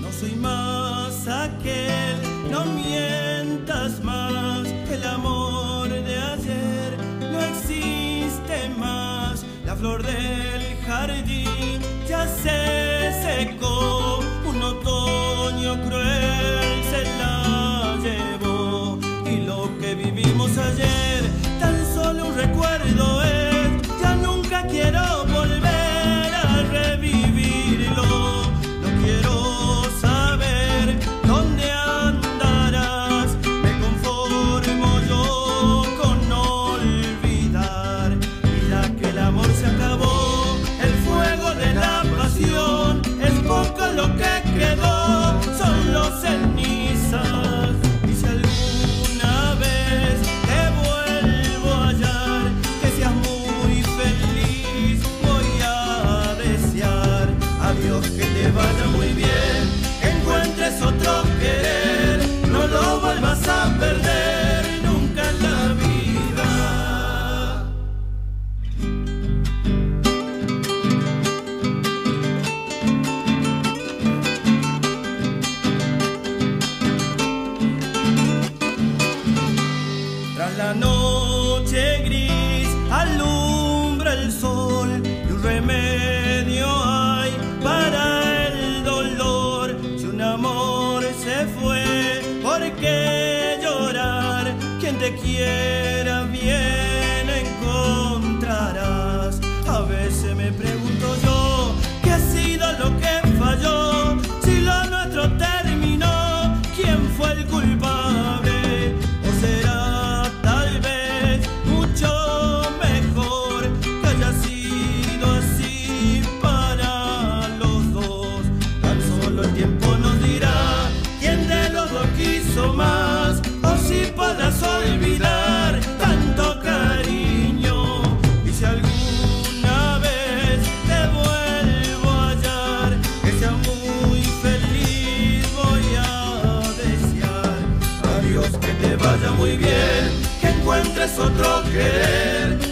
[0.00, 2.16] No soy más aquel,
[2.48, 4.68] no mientas más.
[4.68, 9.44] El amor de ayer no existe más.
[9.66, 14.20] La flor del jardín ya se secó.
[14.46, 16.17] Un otoño cruel
[20.74, 21.17] vivimos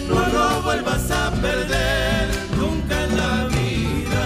[0.09, 4.25] no lo vuelvas a perder nunca en la vida.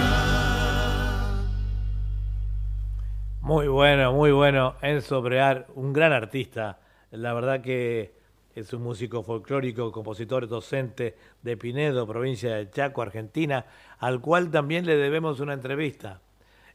[3.42, 4.76] Muy bueno, muy bueno.
[4.82, 6.80] Enzo Brear, un gran artista.
[7.12, 8.16] La verdad que
[8.56, 13.66] es un músico folclórico, compositor, docente de Pinedo, provincia de Chaco, Argentina,
[14.00, 16.22] al cual también le debemos una entrevista.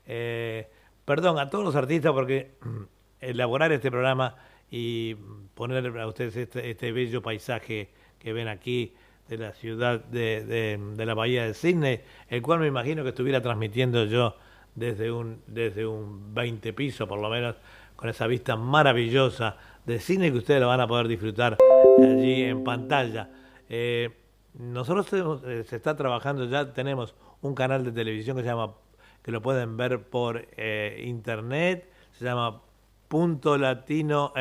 [0.07, 0.71] Eh,
[1.05, 2.55] perdón a todos los artistas porque
[3.21, 4.37] elaborar este programa
[4.71, 5.17] y
[5.57, 7.89] poner a ustedes este, este bello paisaje
[8.21, 8.93] que ven aquí
[9.27, 13.41] de la ciudad de, de- la bahía de Sydney, el cual me imagino que estuviera
[13.41, 14.37] transmitiendo yo
[14.75, 17.57] desde un, desde un 20 piso por lo menos,
[17.97, 21.57] con esa vista maravillosa de Sydney que ustedes lo van a poder disfrutar
[21.99, 23.31] allí en pantalla.
[23.71, 24.11] Eh,
[24.59, 28.75] nosotros eh, se está trabajando ya, tenemos un canal de televisión que se llama,
[29.23, 32.61] que lo pueden ver por eh, internet, se llama
[33.09, 34.33] punto latino,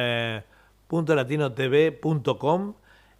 [0.88, 2.74] punto latinotv.com.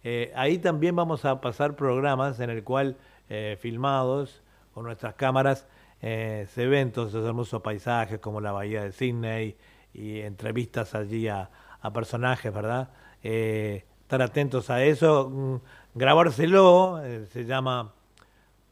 [0.04, 2.96] Eh, ahí también vamos a pasar programas en el cual
[3.28, 4.42] eh, filmados
[4.72, 5.66] con nuestras cámaras
[6.02, 9.56] eh, se ven todos esos hermosos paisajes como la bahía de Sydney
[9.94, 11.50] y entrevistas allí a,
[11.94, 12.90] personajes, ¿verdad?
[13.22, 15.54] Eh, estar atentos a eso, mm,
[15.94, 17.94] grabárselo, eh, se llama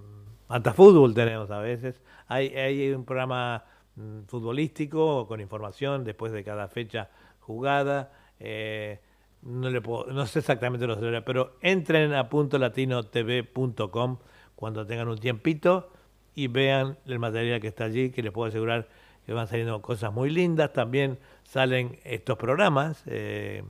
[0.48, 3.64] hasta fútbol tenemos a veces, hay, hay un programa
[3.96, 7.10] mm, futbolístico con información después de cada fecha
[7.40, 9.00] jugada, eh,
[9.42, 14.18] no, le puedo- no sé exactamente los pero entren a puntolatinotv.com
[14.54, 15.90] cuando tengan un tiempito
[16.34, 18.88] y vean el material que está allí, que les puedo asegurar
[19.26, 20.72] que van saliendo cosas muy lindas.
[20.72, 23.62] También salen estos programas eh,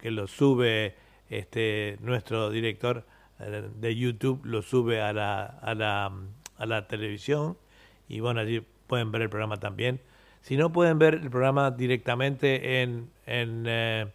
[0.00, 0.94] que los sube
[1.28, 3.04] este nuestro director
[3.40, 6.12] eh, de YouTube, lo sube a la, a la,
[6.56, 7.56] a la televisión
[8.08, 10.00] y bueno, allí pueden ver el programa también.
[10.42, 14.06] Si no pueden ver el programa directamente en, en, eh,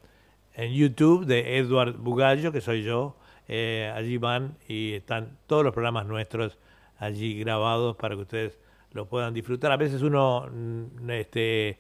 [0.54, 3.18] en YouTube de Edward Bugallo, que soy yo,
[3.48, 6.60] eh, allí van y están todos los programas nuestros
[7.00, 8.60] allí grabados para que ustedes
[8.92, 9.72] lo puedan disfrutar.
[9.72, 11.80] A veces uno mm, este,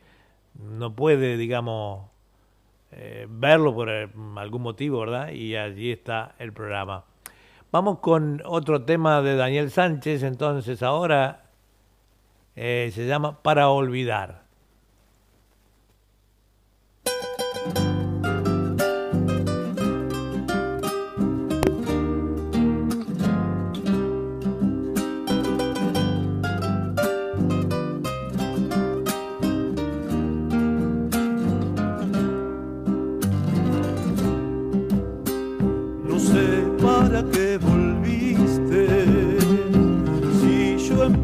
[0.56, 2.10] no puede, digamos,
[2.92, 5.30] eh, verlo por eh, algún motivo, ¿verdad?
[5.30, 7.06] Y allí está el programa.
[7.72, 11.44] Vamos con otro tema de Daniel Sánchez, entonces ahora
[12.56, 14.49] eh, se llama Para Olvidar.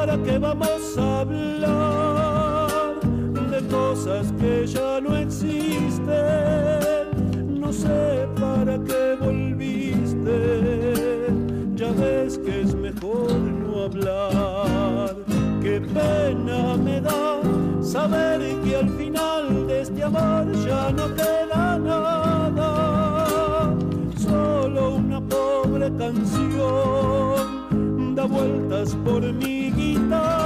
[0.00, 2.70] ¿Para qué vamos a hablar
[3.50, 6.00] de cosas que ya no existen?
[7.60, 10.38] No sé para qué volviste,
[11.74, 15.16] ya ves que es mejor no hablar.
[15.60, 17.42] Qué pena me da
[17.82, 22.70] saber que al final de este amor ya no queda nada
[24.16, 27.60] solo una pobre canción
[28.14, 29.59] da vueltas por mi
[30.10, 30.39] guitarra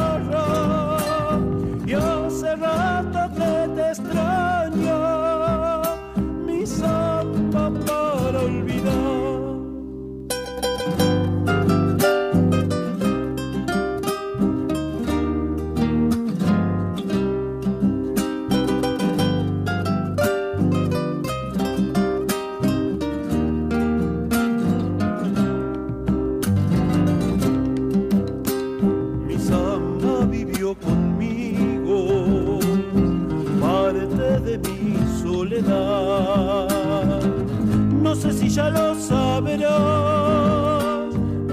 [38.55, 39.67] ya lo sabrás,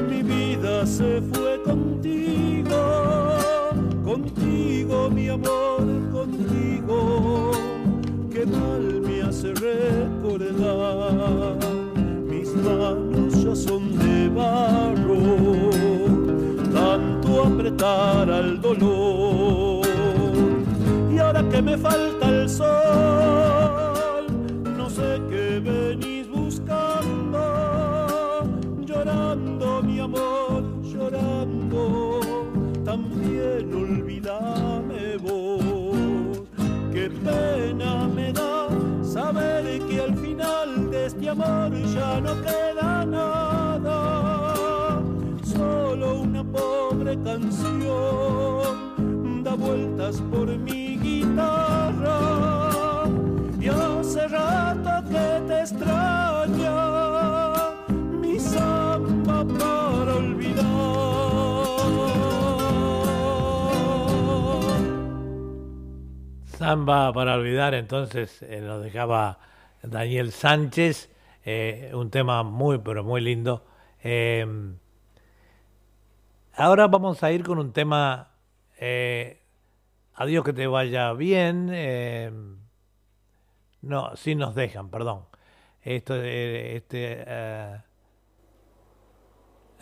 [0.08, 2.78] mi vida se fue contigo,
[4.04, 5.82] contigo mi amor,
[6.12, 7.54] contigo.
[8.32, 11.58] Qué mal me hace recordar,
[12.30, 15.72] mis manos ya son de barro
[16.72, 19.88] tanto apretar al dolor.
[21.12, 22.21] Y ahora que me falta
[41.52, 44.00] amor ya no queda nada.
[45.44, 48.64] Solo una pobre canción
[49.44, 52.20] da vueltas por mi guitarra.
[53.60, 56.76] Y hace rato que te extraña
[58.22, 60.66] mi samba para olvidar.
[66.58, 69.40] Samba para olvidar, entonces eh, dejaba
[69.84, 71.10] Daniel Sánchez,
[71.44, 73.66] eh, un tema muy, pero muy lindo.
[74.04, 74.46] Eh,
[76.56, 78.32] ahora vamos a ir con un tema,
[78.80, 79.42] eh,
[80.14, 82.32] adiós que te vaya bien, eh,
[83.82, 85.26] no, si nos dejan, perdón.
[85.82, 87.24] Esto, eh, este,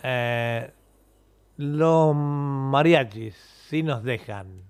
[0.02, 0.72] eh,
[1.56, 3.34] los mariachis,
[3.68, 4.69] si nos dejan.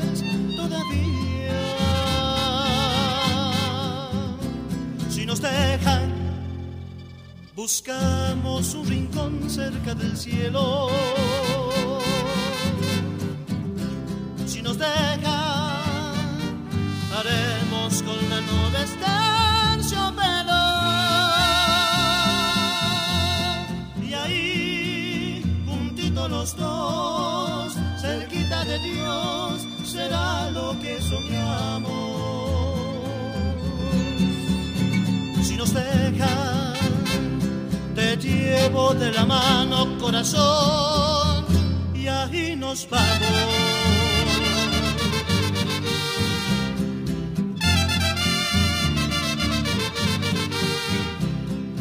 [5.31, 6.11] nos dejan,
[7.55, 10.89] buscamos un rincón cerca del cielo.
[14.45, 16.11] Si nos dejan,
[17.17, 18.83] haremos con la nube
[19.79, 20.63] terciopelo.
[24.05, 32.20] Y ahí, juntito los dos, cerquita de Dios, será lo que soñamos.
[35.61, 36.73] Nos dejan,
[37.93, 41.45] te llevo de la mano, corazón,
[41.93, 43.11] y ahí nos vamos.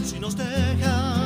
[0.05, 1.23] Si nos dejan,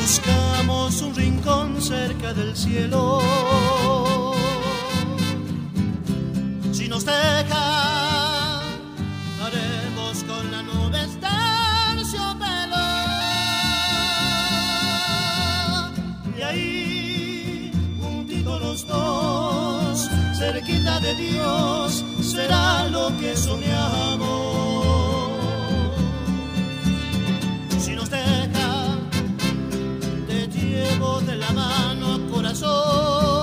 [0.00, 3.20] buscamos un rincón cerca del cielo.
[6.70, 7.77] Si nos dejan,
[20.38, 24.28] cerquita de Dios, será lo que soñamos.
[27.80, 28.70] Si nos deja,
[30.28, 33.37] te llevo de la mano, corazón,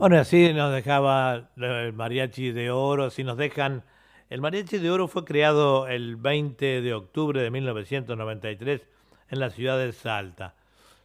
[0.00, 3.84] Bueno, así nos dejaba el mariachi de oro, si nos dejan...
[4.30, 8.86] El mariachi de oro fue creado el 20 de octubre de 1993
[9.28, 10.54] en la ciudad de Salta.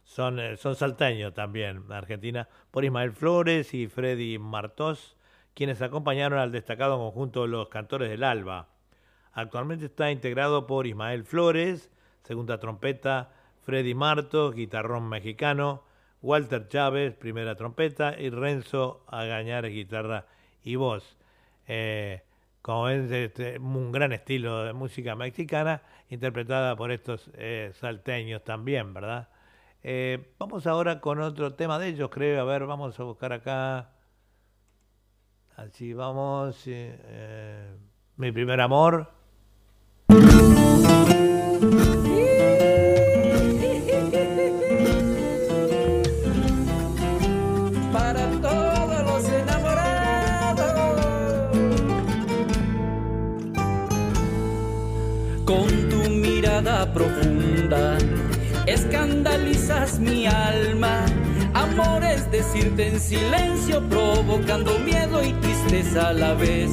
[0.04, 5.18] Son, eh, son salteños también, Argentina, por Ismael Flores y Freddy Martos,
[5.52, 8.70] quienes acompañaron al destacado conjunto de los cantores del Alba.
[9.34, 11.90] Actualmente está integrado por Ismael Flores,
[12.22, 13.30] segunda trompeta,
[13.60, 15.84] Freddy Martos, guitarrón mexicano,
[16.22, 20.26] Walter Chávez, primera trompeta, y Renzo Agañar, guitarra
[20.62, 21.16] y voz.
[21.66, 22.22] Eh,
[22.62, 28.92] como ven, este, un gran estilo de música mexicana, interpretada por estos eh, salteños también,
[28.92, 29.28] ¿verdad?
[29.82, 32.40] Eh, vamos ahora con otro tema de ellos, creo.
[32.40, 33.92] A ver, vamos a buscar acá.
[35.56, 36.66] Así vamos.
[38.16, 39.12] mi primer amor.
[60.06, 61.04] Mi alma.
[61.54, 66.70] Amor es decirte en silencio, provocando miedo y tristeza a la vez.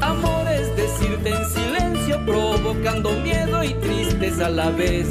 [0.00, 5.06] Amor es decirte en silencio, provocando miedo y tristeza a la vez.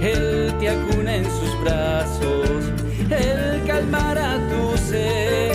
[0.00, 2.72] Él te acuna en sus brazos,
[3.10, 5.52] Él calmará tu sed.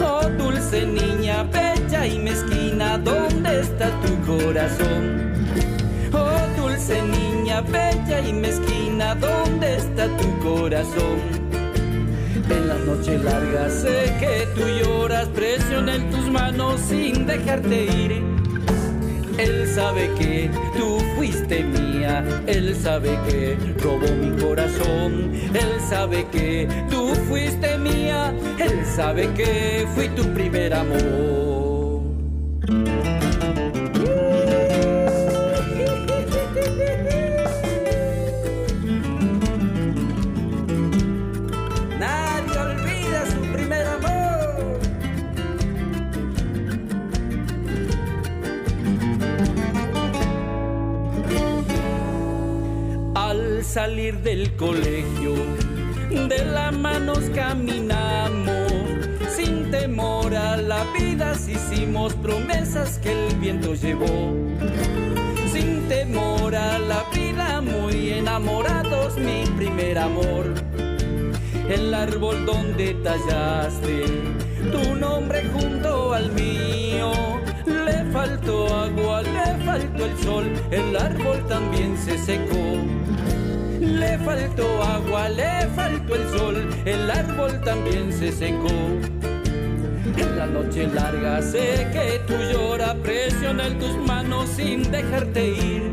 [0.00, 5.32] Oh dulce niña, bella y mezquina, ¿dónde está tu corazón?
[6.12, 7.27] Oh dulce niña,
[7.60, 11.18] bella y mezquina, ¿dónde está tu corazón?
[12.50, 18.22] En las noches largas sé que tú lloras, presiona en tus manos sin dejarte ir.
[19.38, 26.68] Él sabe que tú fuiste mía, él sabe que robó mi corazón, él sabe que
[26.90, 31.67] tú fuiste mía, él sabe que fui tu primer amor.
[53.78, 55.34] Salir del colegio,
[56.10, 58.72] de las manos caminamos,
[59.36, 64.34] sin temor a la vida, hicimos promesas que el viento llevó.
[65.52, 70.46] Sin temor a la vida, muy enamorados, mi primer amor.
[71.68, 74.06] El árbol donde tallaste
[74.72, 77.12] tu nombre junto al mío.
[77.64, 82.67] Le faltó agua, le faltó el sol, el árbol también se secó.
[84.18, 88.68] Le faltó agua, le faltó el sol, el árbol también se secó.
[90.16, 95.92] En la noche larga sé que tú lloras, presiona en tus manos sin dejarte ir.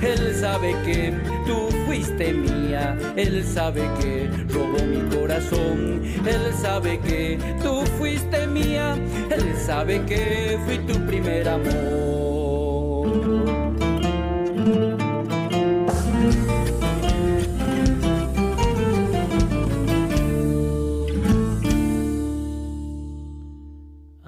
[0.00, 1.12] Él sabe que
[1.46, 8.96] tú fuiste mía, él sabe que robó mi corazón, él sabe que tú fuiste mía,
[9.30, 11.90] él sabe que fui tu primer amor.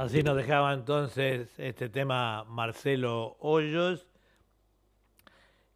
[0.03, 4.09] Así nos dejaba entonces este tema Marcelo Hoyos,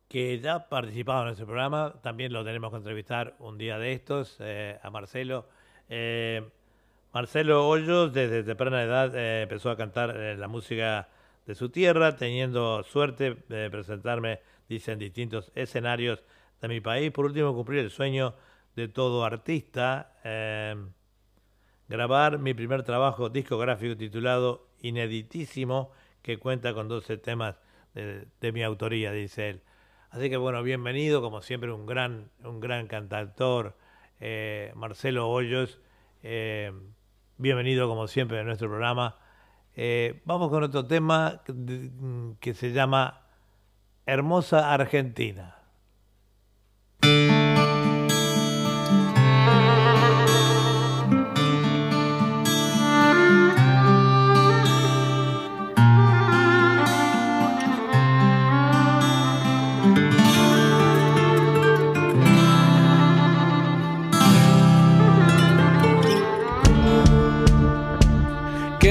[0.09, 1.95] que ya ha participado en nuestro programa.
[2.03, 5.47] También lo tenemos que entrevistar un día de estos eh, a Marcelo.
[5.89, 6.43] Eh,
[7.13, 11.09] Marcelo Hoyos, desde temprana edad, eh, empezó a cantar la música
[11.47, 16.25] de su tierra, teniendo suerte de presentarme, dice, en distintos escenarios
[16.61, 17.13] de mi país.
[17.13, 18.35] Por último, cumplir el sueño
[18.75, 20.15] de todo artista.
[21.89, 25.91] Grabar mi primer trabajo discográfico titulado Ineditísimo,
[26.23, 27.57] que cuenta con 12 temas
[27.95, 29.63] de, mi autoría, dice él.
[30.11, 33.77] Así que bueno, bienvenido, como siempre, un gran, un gran cantautor,
[34.21, 35.81] eh, Marcelo Hoyos.
[36.23, 36.73] eh,
[37.39, 39.17] bienvenido, como siempre, a nuestro programa.
[39.75, 41.43] Eh, vamos con otro tema
[42.41, 43.23] que se llama
[44.07, 45.56] Hermosa Argentina.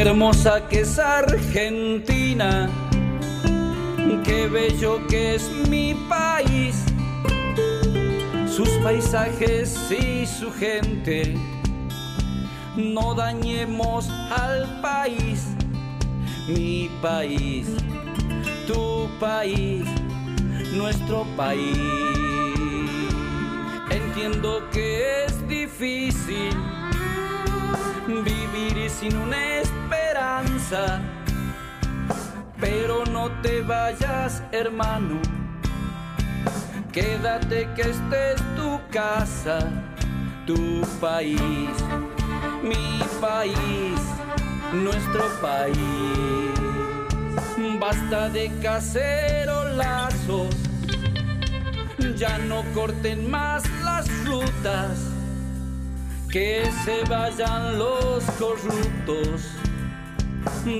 [0.06, 2.70] Hermosa que es Argentina,
[4.24, 6.84] qué bello que es mi país,
[8.48, 11.36] sus paisajes y su gente.
[12.76, 15.48] No dañemos al país,
[16.48, 17.68] mi país,
[18.68, 19.86] tu país,
[20.74, 21.78] nuestro país.
[23.90, 26.54] Entiendo que es difícil
[28.08, 31.02] vivir sin una esperanza.
[32.60, 35.20] Pero no te vayas, hermano.
[36.92, 39.60] Quédate que esta es tu casa,
[40.46, 41.40] tu país,
[42.64, 44.00] mi país,
[44.72, 45.76] nuestro país.
[47.80, 50.56] Basta de cacerolazos,
[52.16, 55.15] ya no corten más las rutas
[56.36, 59.40] que se vayan los corruptos,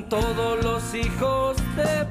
[0.10, 2.06] todos los hijos de,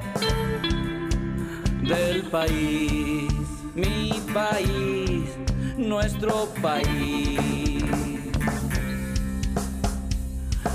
[1.87, 3.31] del país,
[3.75, 5.29] mi país,
[5.77, 7.83] nuestro país.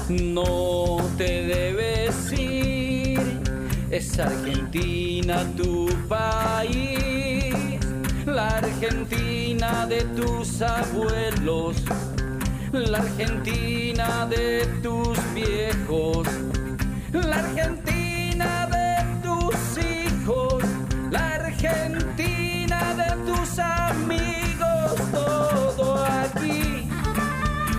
[0.08, 3.20] No te debes ir,
[3.90, 7.80] es Argentina tu país,
[8.26, 11.74] la Argentina de tus abuelos
[12.72, 16.26] la Argentina de tus viejos,
[17.12, 20.62] la Argentina de tus hijos,
[21.10, 26.88] la Argentina de tus amigos, todo aquí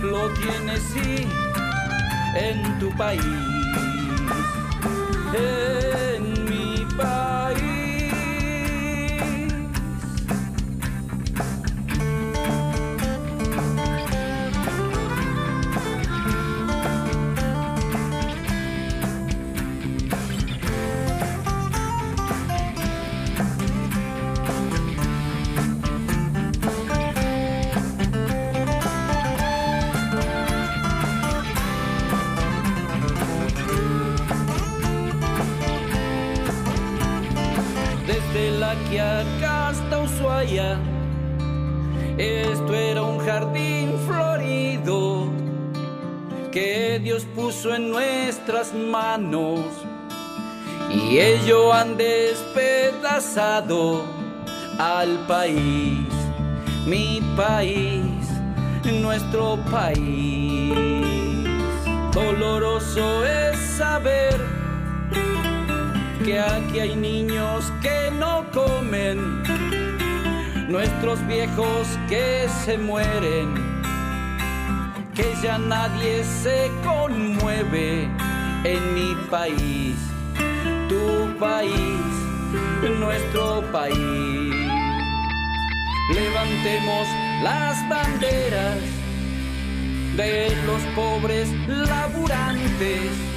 [0.02, 1.26] lo tienes sí
[2.36, 3.24] en tu país,
[5.34, 6.11] en
[38.98, 40.78] Hasta Ushuaia.
[42.18, 45.30] Esto era un jardín florido
[46.50, 49.60] que Dios puso en nuestras manos
[50.90, 53.42] y ello han despedazado
[54.78, 56.06] al país,
[56.86, 58.28] mi país,
[59.00, 60.74] nuestro país.
[62.12, 64.61] Doloroso es saber
[66.24, 69.42] que aquí hay niños que no comen,
[70.68, 73.54] nuestros viejos que se mueren,
[75.14, 78.08] que ya nadie se conmueve
[78.64, 79.96] en mi país,
[80.88, 82.00] tu país,
[82.98, 84.54] nuestro país.
[86.14, 87.08] Levantemos
[87.42, 88.78] las banderas
[90.16, 93.31] de los pobres laburantes,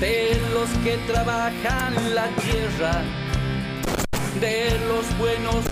[0.00, 3.02] de los que trabajan la tierra,
[4.40, 5.64] de los buenos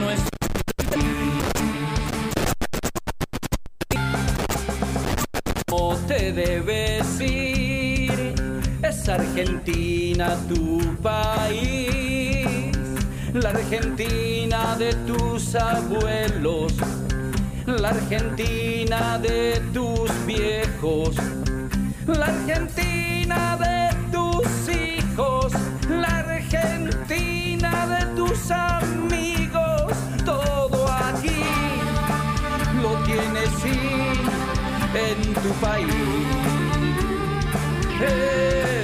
[0.00, 0.38] nuestro
[5.70, 8.34] No te debes ir,
[8.82, 12.76] es Argentina tu país,
[13.32, 16.72] la Argentina de tus abuelos,
[17.68, 21.14] la Argentina de tus viejos,
[22.06, 25.52] la Argentina de tus hijos,
[25.88, 29.92] la Argentina de tus amigos,
[30.24, 31.44] todo aquí
[32.82, 33.50] lo tienes
[34.94, 35.94] en tu país,
[38.00, 38.77] en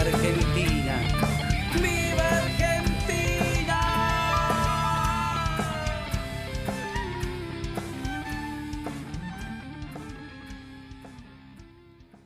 [0.00, 0.98] Argentina.
[1.74, 3.80] ¡Viva Argentina!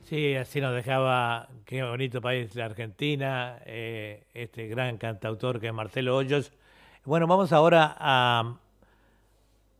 [0.03, 5.73] Sí, así nos dejaba, qué bonito país la Argentina, eh, este gran cantautor que es
[5.73, 6.51] Marcelo Hoyos.
[7.05, 8.55] Bueno, vamos ahora a,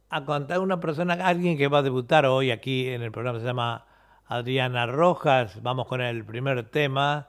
[0.10, 3.46] a contar una persona, alguien que va a debutar hoy aquí en el programa, se
[3.46, 3.86] llama
[4.28, 5.64] Adriana Rojas.
[5.64, 7.29] Vamos con el primer tema,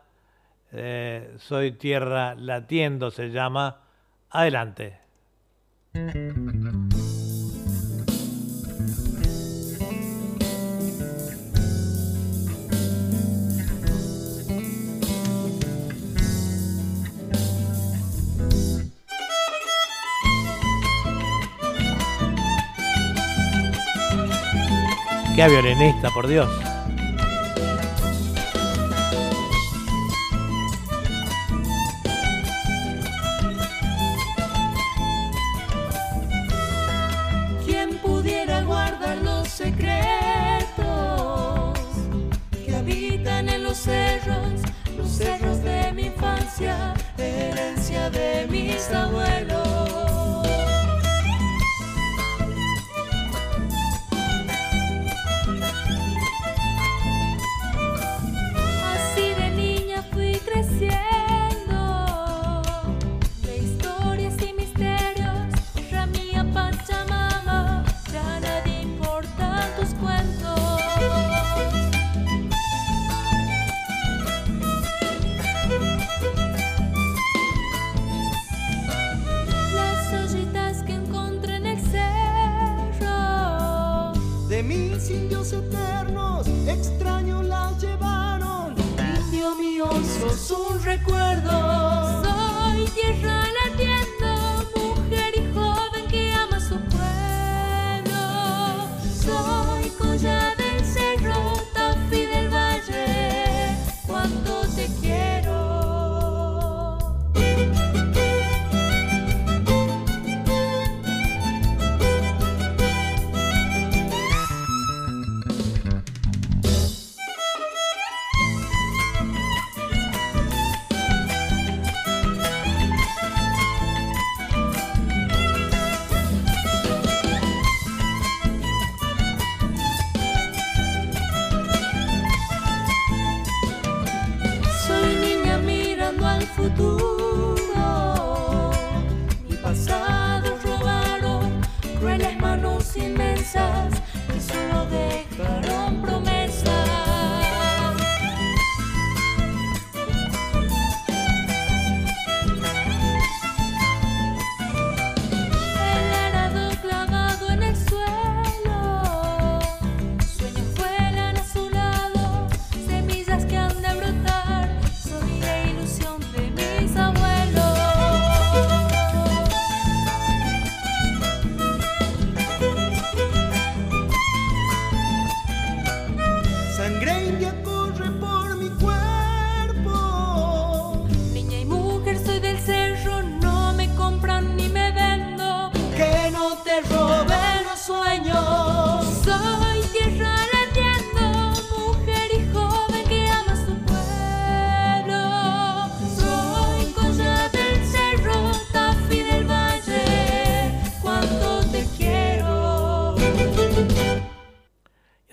[0.73, 3.81] eh, Soy Tierra Latiendo se llama.
[4.31, 4.99] Adelante.
[25.41, 26.70] Qué violinista, por Dios.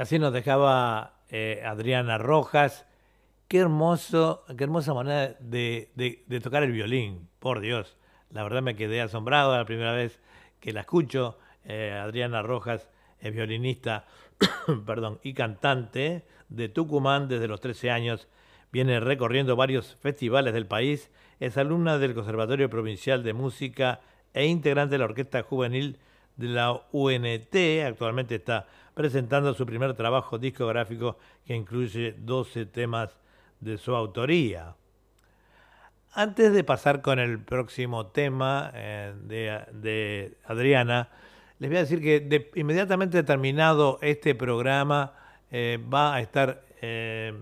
[0.08, 2.86] Así nos dejaba eh, Adriana Rojas.
[3.50, 7.98] Qué hermoso, qué hermosa manera de, tocar el violín, por Dios.
[8.32, 10.22] La verdad me quedé asombrado la primera vez
[10.62, 11.38] que la escucho.
[11.66, 12.90] Eh, Adriana Rojas
[13.20, 14.06] es violinista
[14.86, 18.30] perdón, y cantante de Tucumán desde los 13 años.
[18.72, 21.12] Viene recorriendo varios festivales del país.
[21.42, 24.00] Es alumna del Conservatorio Provincial de Música
[24.34, 26.00] e integrante de la Orquesta Juvenil
[26.38, 27.56] de la UNT.
[27.86, 28.68] Actualmente está
[28.98, 33.16] presentando su primer trabajo discográfico que incluye 12 temas
[33.60, 34.74] de su autoría.
[36.14, 39.14] Antes de pasar con el próximo tema eh,
[39.72, 41.10] de, Adriana,
[41.60, 45.14] les voy a decir que inmediatamente terminado este programa
[45.52, 47.34] eh, va a estar eh,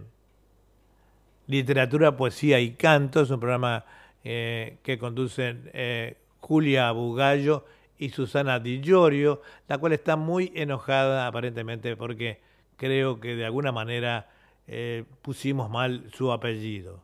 [1.47, 3.21] Literatura, Poesía y Canto.
[3.21, 3.85] Es un programa
[4.21, 5.71] que conducen
[6.41, 7.63] Julia Bugallo
[7.97, 12.41] y Susana Di Llorio, la cual está muy enojada aparentemente porque
[12.77, 14.29] creo que de alguna manera
[14.67, 17.03] eh, pusimos mal su apellido.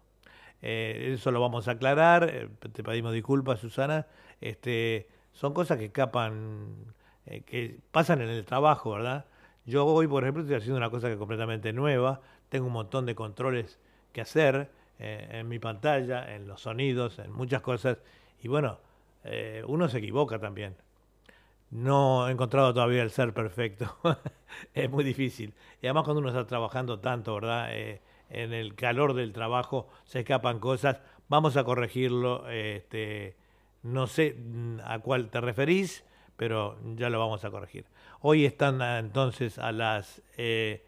[0.62, 2.30] Eh, eso lo vamos a aclarar.
[2.30, 4.08] eh, te pedimos disculpas, Susana.
[4.42, 6.76] Este, son cosas que escapan,
[7.46, 9.26] que pasan en el trabajo, ¿verdad?
[9.66, 12.22] Yo hoy, por ejemplo, estoy haciendo una cosa que es completamente nueva.
[12.50, 13.80] Tengo un montón de controles
[14.12, 14.70] que hacer
[15.00, 17.98] en mi pantalla, en los sonidos, en muchas cosas.
[18.44, 18.80] Y bueno,
[19.24, 20.76] eh, uno se equivoca también.
[21.70, 23.98] No he encontrado todavía el ser perfecto.
[24.74, 25.54] es muy difícil.
[25.82, 27.70] Y además cuando uno está trabajando tanto, ¿verdad?
[27.72, 31.00] Eh, en el calor del trabajo se escapan cosas.
[31.30, 32.50] Vamos a corregirlo.
[32.50, 33.36] Este,
[33.84, 36.04] no sé mm, a cuál te referís,
[36.36, 37.86] pero ya lo vamos a corregir.
[38.22, 40.86] Hoy están ah, entonces a las, eh,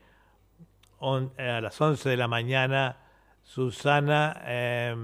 [0.99, 2.97] a las 11 de la mañana.
[3.43, 4.95] Susana, eh,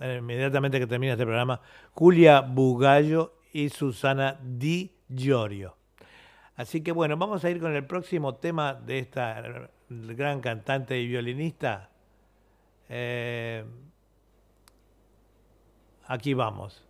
[0.00, 1.60] inmediatamente que termine este programa,
[1.92, 5.76] Julia Bugallo y Susana Di Llorio.
[6.56, 11.06] Así que bueno, vamos a ir con el próximo tema de esta gran cantante y
[11.06, 11.90] violinista.
[12.88, 13.64] Eh,
[16.06, 16.84] aquí vamos.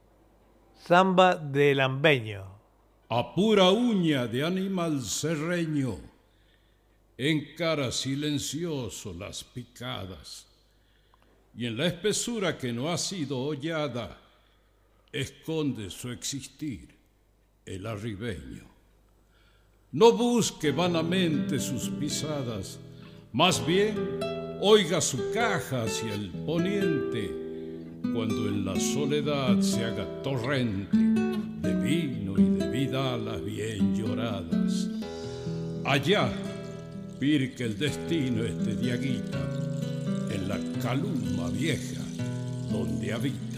[0.75, 2.45] Samba del Ambeño.
[3.09, 5.97] A pura uña de animal serreño,
[7.16, 10.47] encara silencioso las picadas,
[11.56, 14.20] y en la espesura que no ha sido hollada,
[15.12, 16.89] esconde su existir
[17.64, 18.64] el arribeño.
[19.93, 22.81] No busque vanamente sus pisadas,
[23.32, 23.97] más bien
[24.60, 27.31] oiga su caja hacia el poniente,
[28.12, 34.89] cuando en la soledad se haga torrente de vino y de vidalas bien lloradas.
[35.85, 36.32] Allá
[37.20, 39.39] pirque el destino este diaguita,
[40.47, 42.03] la caluma vieja
[42.71, 43.55] donde habita.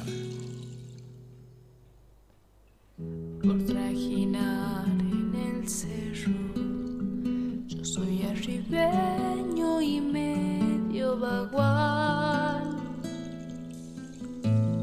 [3.46, 6.32] por trajinar en el cerro.
[7.68, 12.76] Yo soy arribeño y medio bagual.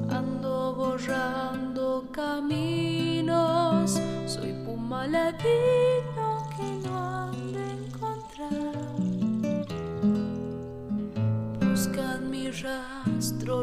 [0.10, 5.08] Ando borrando caminos, soy puma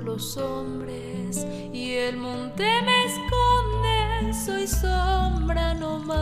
[0.03, 6.21] los hombres y el monte me esconde, soy sombra no más.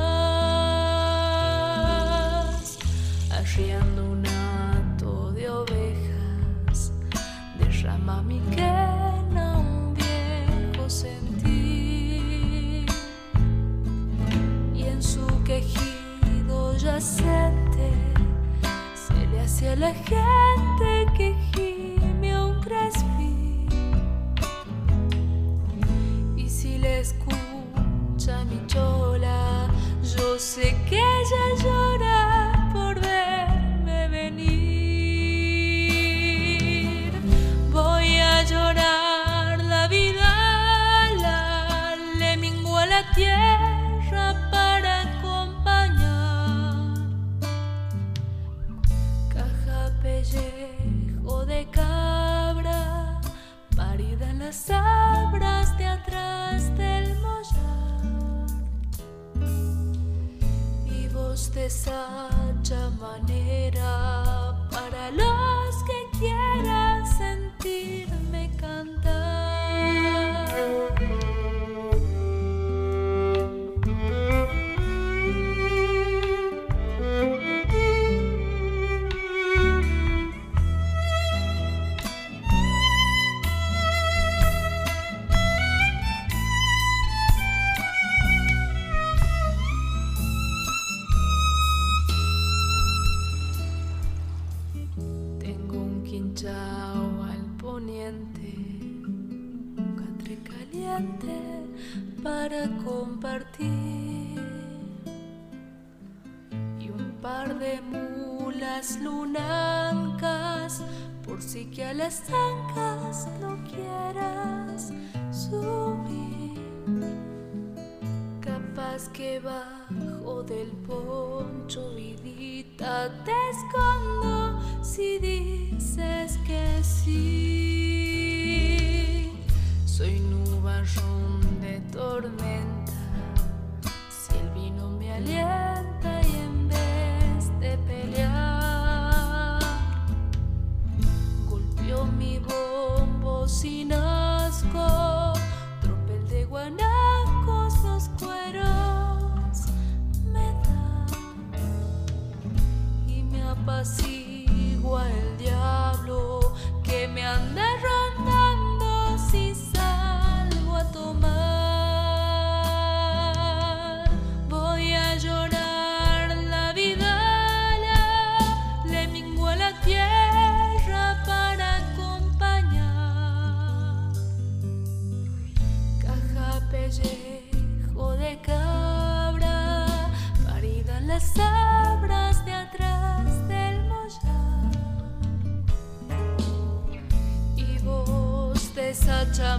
[3.30, 6.92] Arriando un hato de ovejas,
[7.59, 12.86] derrama mi quena un viejo sentir
[14.74, 17.92] y en su quejido yacente
[18.94, 21.38] se le hace a la gente que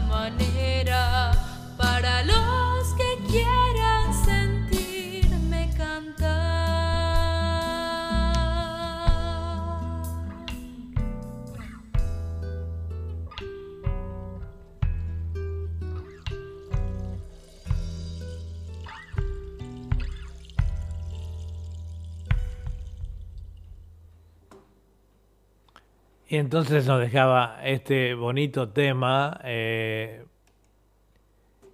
[0.09, 1.31] manera
[1.77, 2.68] para los
[26.31, 30.25] Y entonces nos dejaba este bonito tema, eh,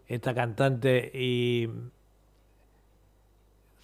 [0.08, 1.68] esta cantante y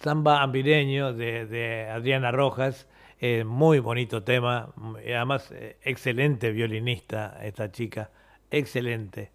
[0.00, 2.88] samba ambireño de, Adriana Rojas,
[3.20, 4.72] eh, muy bonito tema,
[5.06, 8.10] y además eh, excelente violinista esta chica,
[8.50, 9.30] excelente.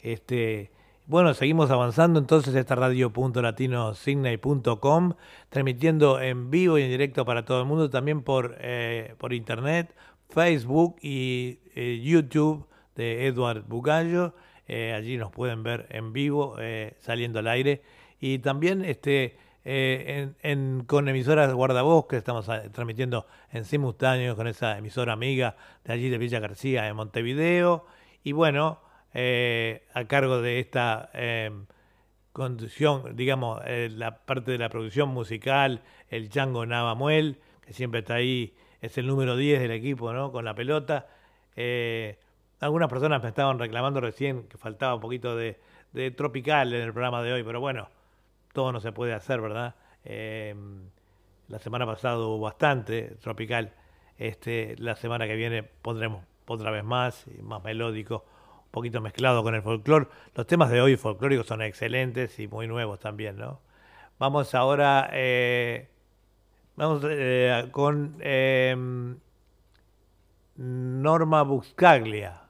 [0.00, 0.72] Este,
[1.06, 5.14] bueno, seguimos avanzando entonces esta radio.latinosigna.com,
[5.48, 8.58] transmitiendo en vivo y en directo para todo el mundo, también por,
[9.18, 9.94] por internet,
[10.32, 14.34] Facebook y eh, YouTube de Edward Bugallo.
[14.66, 17.82] Eh, allí nos pueden ver en vivo, eh, saliendo al aire.
[18.18, 25.12] Y también este, en, con emisoras guardabosques, estamos ah, transmitiendo en simultáneo con esa emisora
[25.12, 27.84] amiga de allí de Villa García en Montevideo.
[28.24, 28.80] Y bueno,
[29.12, 31.50] a cargo de esta eh,
[32.32, 38.54] conducción, digamos, la parte de la producción musical, el Chango Navamuel, que siempre está ahí,
[38.82, 40.32] es el número 10 del equipo, ¿no?
[40.32, 41.06] Con la pelota.
[41.54, 42.18] Eh,
[42.60, 45.56] algunas personas me estaban reclamando recién que faltaba un poquito de,
[46.16, 47.88] tropical en el programa de hoy, pero bueno,
[48.52, 49.76] todo no se puede hacer, ¿verdad?
[50.04, 50.54] Eh,
[51.48, 53.72] la semana pasada hubo bastante tropical.
[54.18, 58.24] Este, la semana que viene pondremos otra vez más, más melódico,
[58.64, 60.08] un poquito mezclado con el folclore.
[60.34, 63.60] Los temas de hoy folclóricos son excelentes y muy nuevos también, ¿no?
[64.18, 65.88] Vamos ahora eh,
[66.76, 68.76] vamos eh, con eh,
[70.56, 72.41] Norma Buscaglia.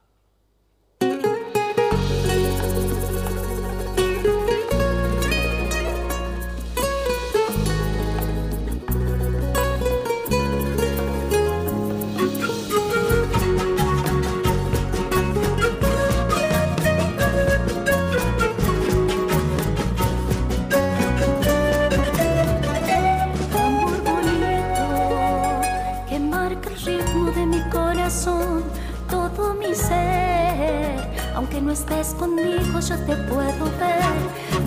[32.18, 34.18] Conmigo, yo te puedo ver.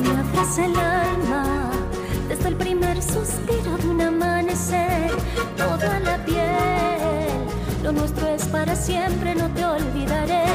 [0.02, 1.72] Me abraza el alma
[2.28, 5.12] desde el primer suspiro de un amanecer,
[5.58, 7.48] toda la piel.
[7.84, 10.46] Lo nuestro es para siempre, no te olvidaré.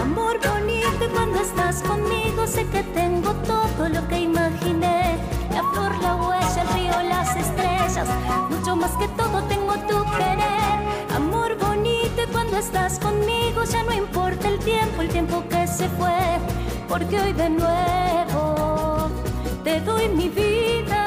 [0.00, 5.18] Amor bonito, y cuando estás conmigo, sé que tengo todo lo que imaginé.
[5.52, 8.08] La flor, la huella, el río, las estrellas.
[8.50, 9.21] Mucho más que todo
[12.62, 16.38] estás conmigo, ya no importa el tiempo, el tiempo que se fue.
[16.88, 19.10] Porque hoy de nuevo
[19.64, 21.01] te doy mi vida.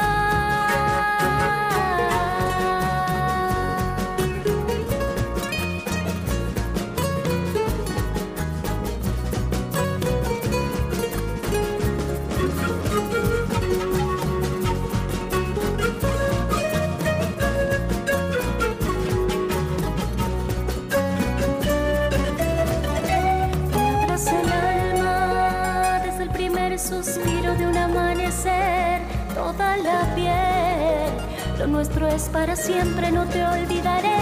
[31.76, 34.16] Nuestro es para siempre, no te olvidaré.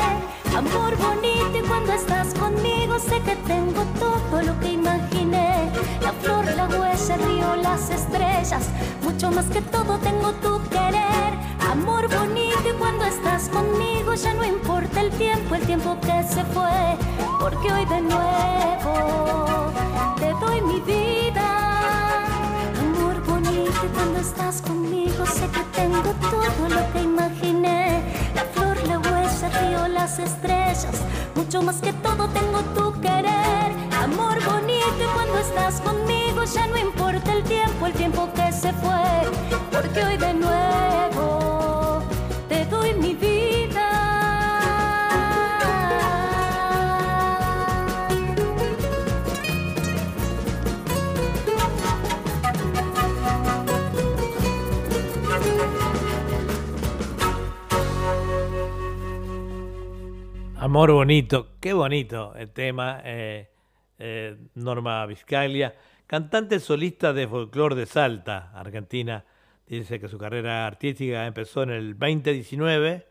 [0.57, 5.69] Amor bonito y cuando estás conmigo sé que tengo todo lo que imaginé.
[6.01, 8.69] La flor, la huella, el río, las estrellas.
[9.03, 11.31] Mucho más que todo tengo tu querer.
[11.71, 16.43] Amor bonito y cuando estás conmigo ya no importa el tiempo, el tiempo que se
[16.55, 16.97] fue.
[17.39, 19.71] Porque hoy de nuevo
[20.17, 21.62] te doy mi vida.
[23.84, 28.01] Y cuando estás conmigo sé que tengo todo lo que imaginé.
[28.34, 31.01] La flor, la huella, el río, las estrellas.
[31.35, 33.72] Mucho más que todo tengo tu querer.
[34.01, 38.72] Amor bonito y cuando estás conmigo ya no importa el tiempo, el tiempo que se
[38.73, 39.03] fue.
[39.72, 41.02] Porque hoy de nuevo
[60.64, 63.02] Amor bonito, qué bonito el tema.
[63.03, 63.49] eh,
[63.99, 65.76] eh, Norma Vizcaglia,
[66.07, 69.26] cantante solista de folclore de Salta, Argentina.
[69.68, 73.06] Dice que su carrera artística empezó en el 2019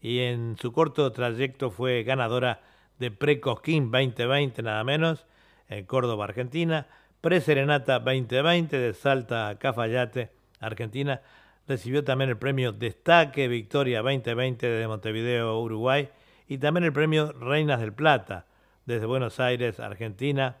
[0.00, 2.60] y en su corto trayecto fue ganadora
[3.00, 5.26] de Pre-Cosquín 2020, nada menos,
[5.68, 6.86] en Córdoba, Argentina.
[7.20, 10.30] Pre-Serenata 2020 de Salta, Cafayate,
[10.60, 11.20] Argentina.
[11.66, 16.08] Recibió también el premio Destaque Victoria 2020 de Montevideo, Uruguay.
[16.52, 18.44] Y también el premio Reinas del Plata
[18.84, 20.58] desde Buenos Aires, Argentina.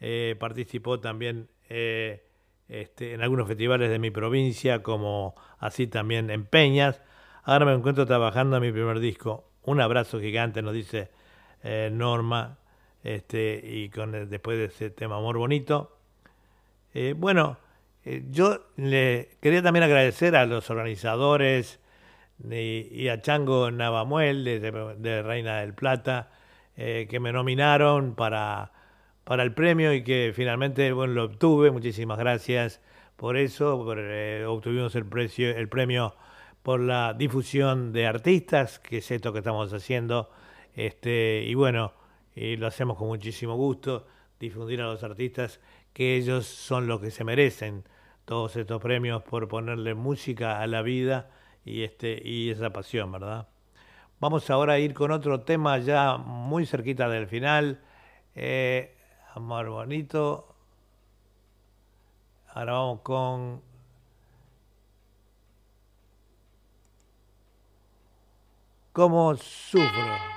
[0.00, 2.24] Eh, participó también eh,
[2.68, 7.02] este, en algunos festivales de mi provincia, como así también en Peñas.
[7.42, 9.50] Ahora me encuentro trabajando en mi primer disco.
[9.64, 11.10] Un abrazo gigante, nos dice
[11.62, 12.56] eh, Norma,
[13.04, 15.98] este, y con después de ese tema Amor Bonito.
[17.16, 17.58] Bueno,
[18.30, 21.78] yo le quería también agradecer a los organizadores
[22.44, 26.30] y, a Chango Navamuel de, Reina del Plata,
[26.76, 28.72] eh, que me nominaron para,
[29.24, 31.70] para el premio y que finalmente bueno, lo obtuve.
[31.70, 32.80] Muchísimas gracias
[33.16, 33.84] por eso.
[33.98, 36.14] eh, obtuvimos el, precio, el premio
[36.62, 40.30] por la difusión de artistas, que es esto que estamos haciendo.
[40.74, 41.92] Este, y bueno,
[42.34, 44.06] y lo hacemos con muchísimo gusto,
[44.38, 45.60] difundir a los artistas
[45.94, 47.84] que ellos son los que se merecen
[48.26, 51.30] todos estos premios por ponerle música a la vida
[51.66, 53.48] y este y esa pasión, ¿verdad?
[54.20, 57.82] Vamos ahora a ir con otro tema ya muy cerquita del final.
[58.34, 58.96] Eh,
[59.34, 60.54] Amor bonito.
[62.54, 63.60] Ahora vamos con
[68.92, 70.35] ¿Cómo sufro?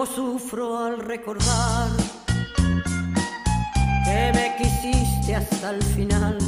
[0.00, 1.90] Cómo sufro al recordar
[4.06, 6.38] que me quisiste hasta el final.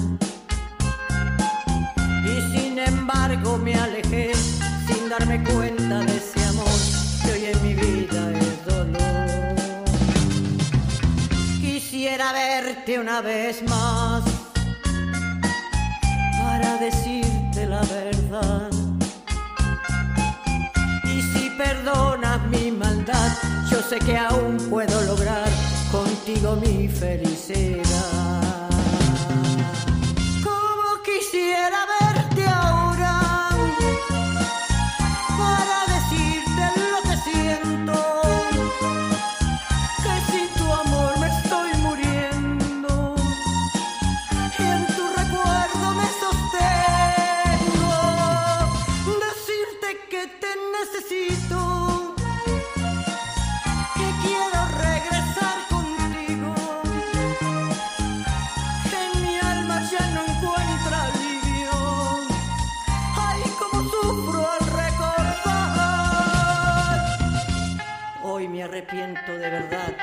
[2.25, 4.33] Y sin embargo me alejé
[4.87, 6.81] sin darme cuenta de ese amor
[7.23, 9.55] que hoy en mi vida es dolor.
[11.61, 14.23] Quisiera verte una vez más
[16.39, 18.82] para decirte la verdad.
[21.63, 23.31] Perdonas mi maldad,
[23.71, 25.49] yo sé que aún puedo lograr
[25.93, 28.69] contigo mi felicidad.
[30.43, 32.02] Como quisiera verte
[68.93, 69.95] arrepiento de verdad.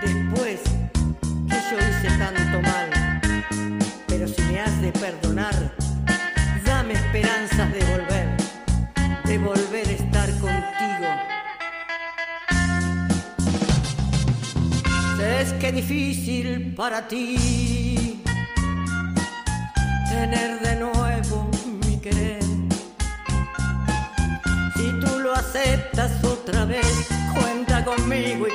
[0.00, 0.60] Después
[1.48, 3.20] que yo hice tanto mal,
[4.06, 5.54] pero si me has de perdonar,
[6.64, 8.28] dame esperanzas de volver,
[9.24, 11.08] de volver a estar contigo.
[15.40, 18.22] Es que difícil para ti
[20.08, 21.47] tener de nuevo
[26.48, 28.52] otra vez, cuenta conmigo y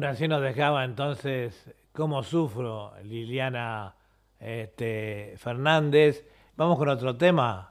[0.00, 3.94] Bueno, así nos dejaba entonces cómo sufro Liliana
[4.38, 6.24] este, Fernández.
[6.56, 7.69] Vamos con otro tema.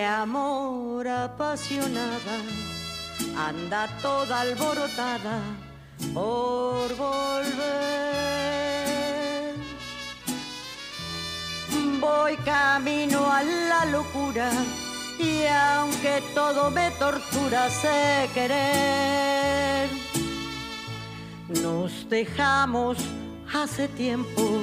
[0.00, 2.36] Este amor apasionada
[3.36, 5.42] anda toda alborotada
[6.14, 7.50] por volver.
[12.00, 14.50] Voy camino a la locura
[15.18, 19.90] y aunque todo me tortura sé querer.
[21.62, 22.96] Nos dejamos
[23.52, 24.62] hace tiempo,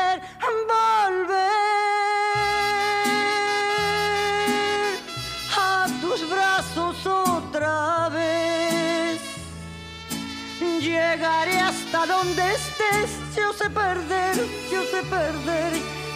[13.35, 14.35] yo sé perder,
[14.71, 15.73] yo sé perder,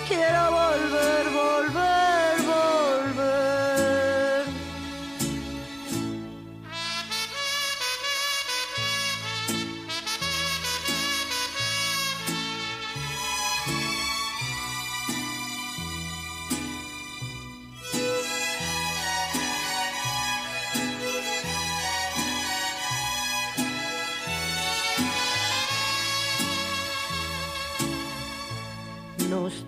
[0.07, 2.04] quiero volver, volver.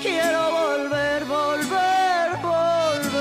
[0.00, 3.18] Quiero volver, volver, volver.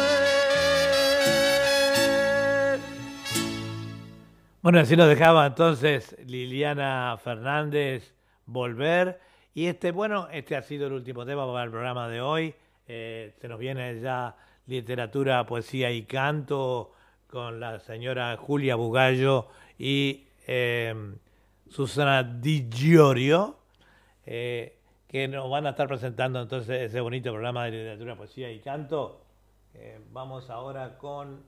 [4.62, 8.14] Bueno, así nos dejaba entonces Liliana Fernández
[8.46, 9.20] volver.
[9.56, 12.54] Y este, bueno, este ha sido el último tema para el programa de hoy.
[12.88, 14.36] Eh, se nos viene ya
[14.68, 16.94] literatura, poesía y canto
[17.28, 19.48] con la señora Julia Bugallo
[19.80, 20.94] y eh,
[21.70, 23.58] Susana Di Giorgio,
[24.26, 24.77] eh,
[25.08, 29.22] que nos van a estar presentando entonces ese bonito programa de literatura, poesía y canto.
[29.74, 31.44] Eh, vamos ahora con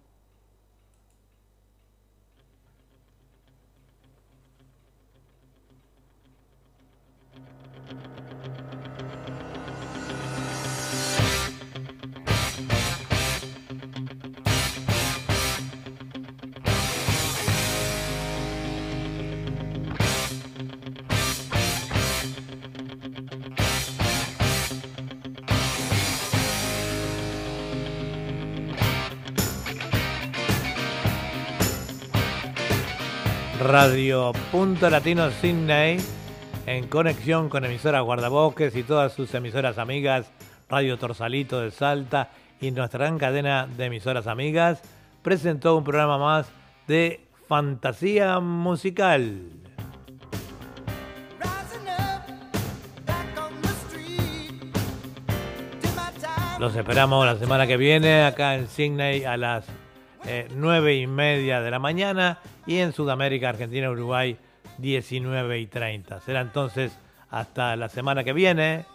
[33.59, 35.97] Radio Punto Latino Sydney
[36.65, 40.31] en conexión con emisora Guardabosques y todas sus emisoras amigas,
[40.69, 42.29] Radio Torsalito de Salta
[42.61, 44.81] y nuestra gran cadena de emisoras amigas,
[45.21, 46.47] presentó un programa más
[46.87, 49.41] de fantasía musical.
[56.59, 59.65] Los esperamos la semana que viene acá en Sydney a las
[60.55, 64.37] 9 y media de la mañana y en Sudamérica, Argentina, Uruguay,
[64.77, 66.21] 19 y 30.
[66.21, 66.97] Será entonces
[67.29, 68.85] hasta la semana que viene.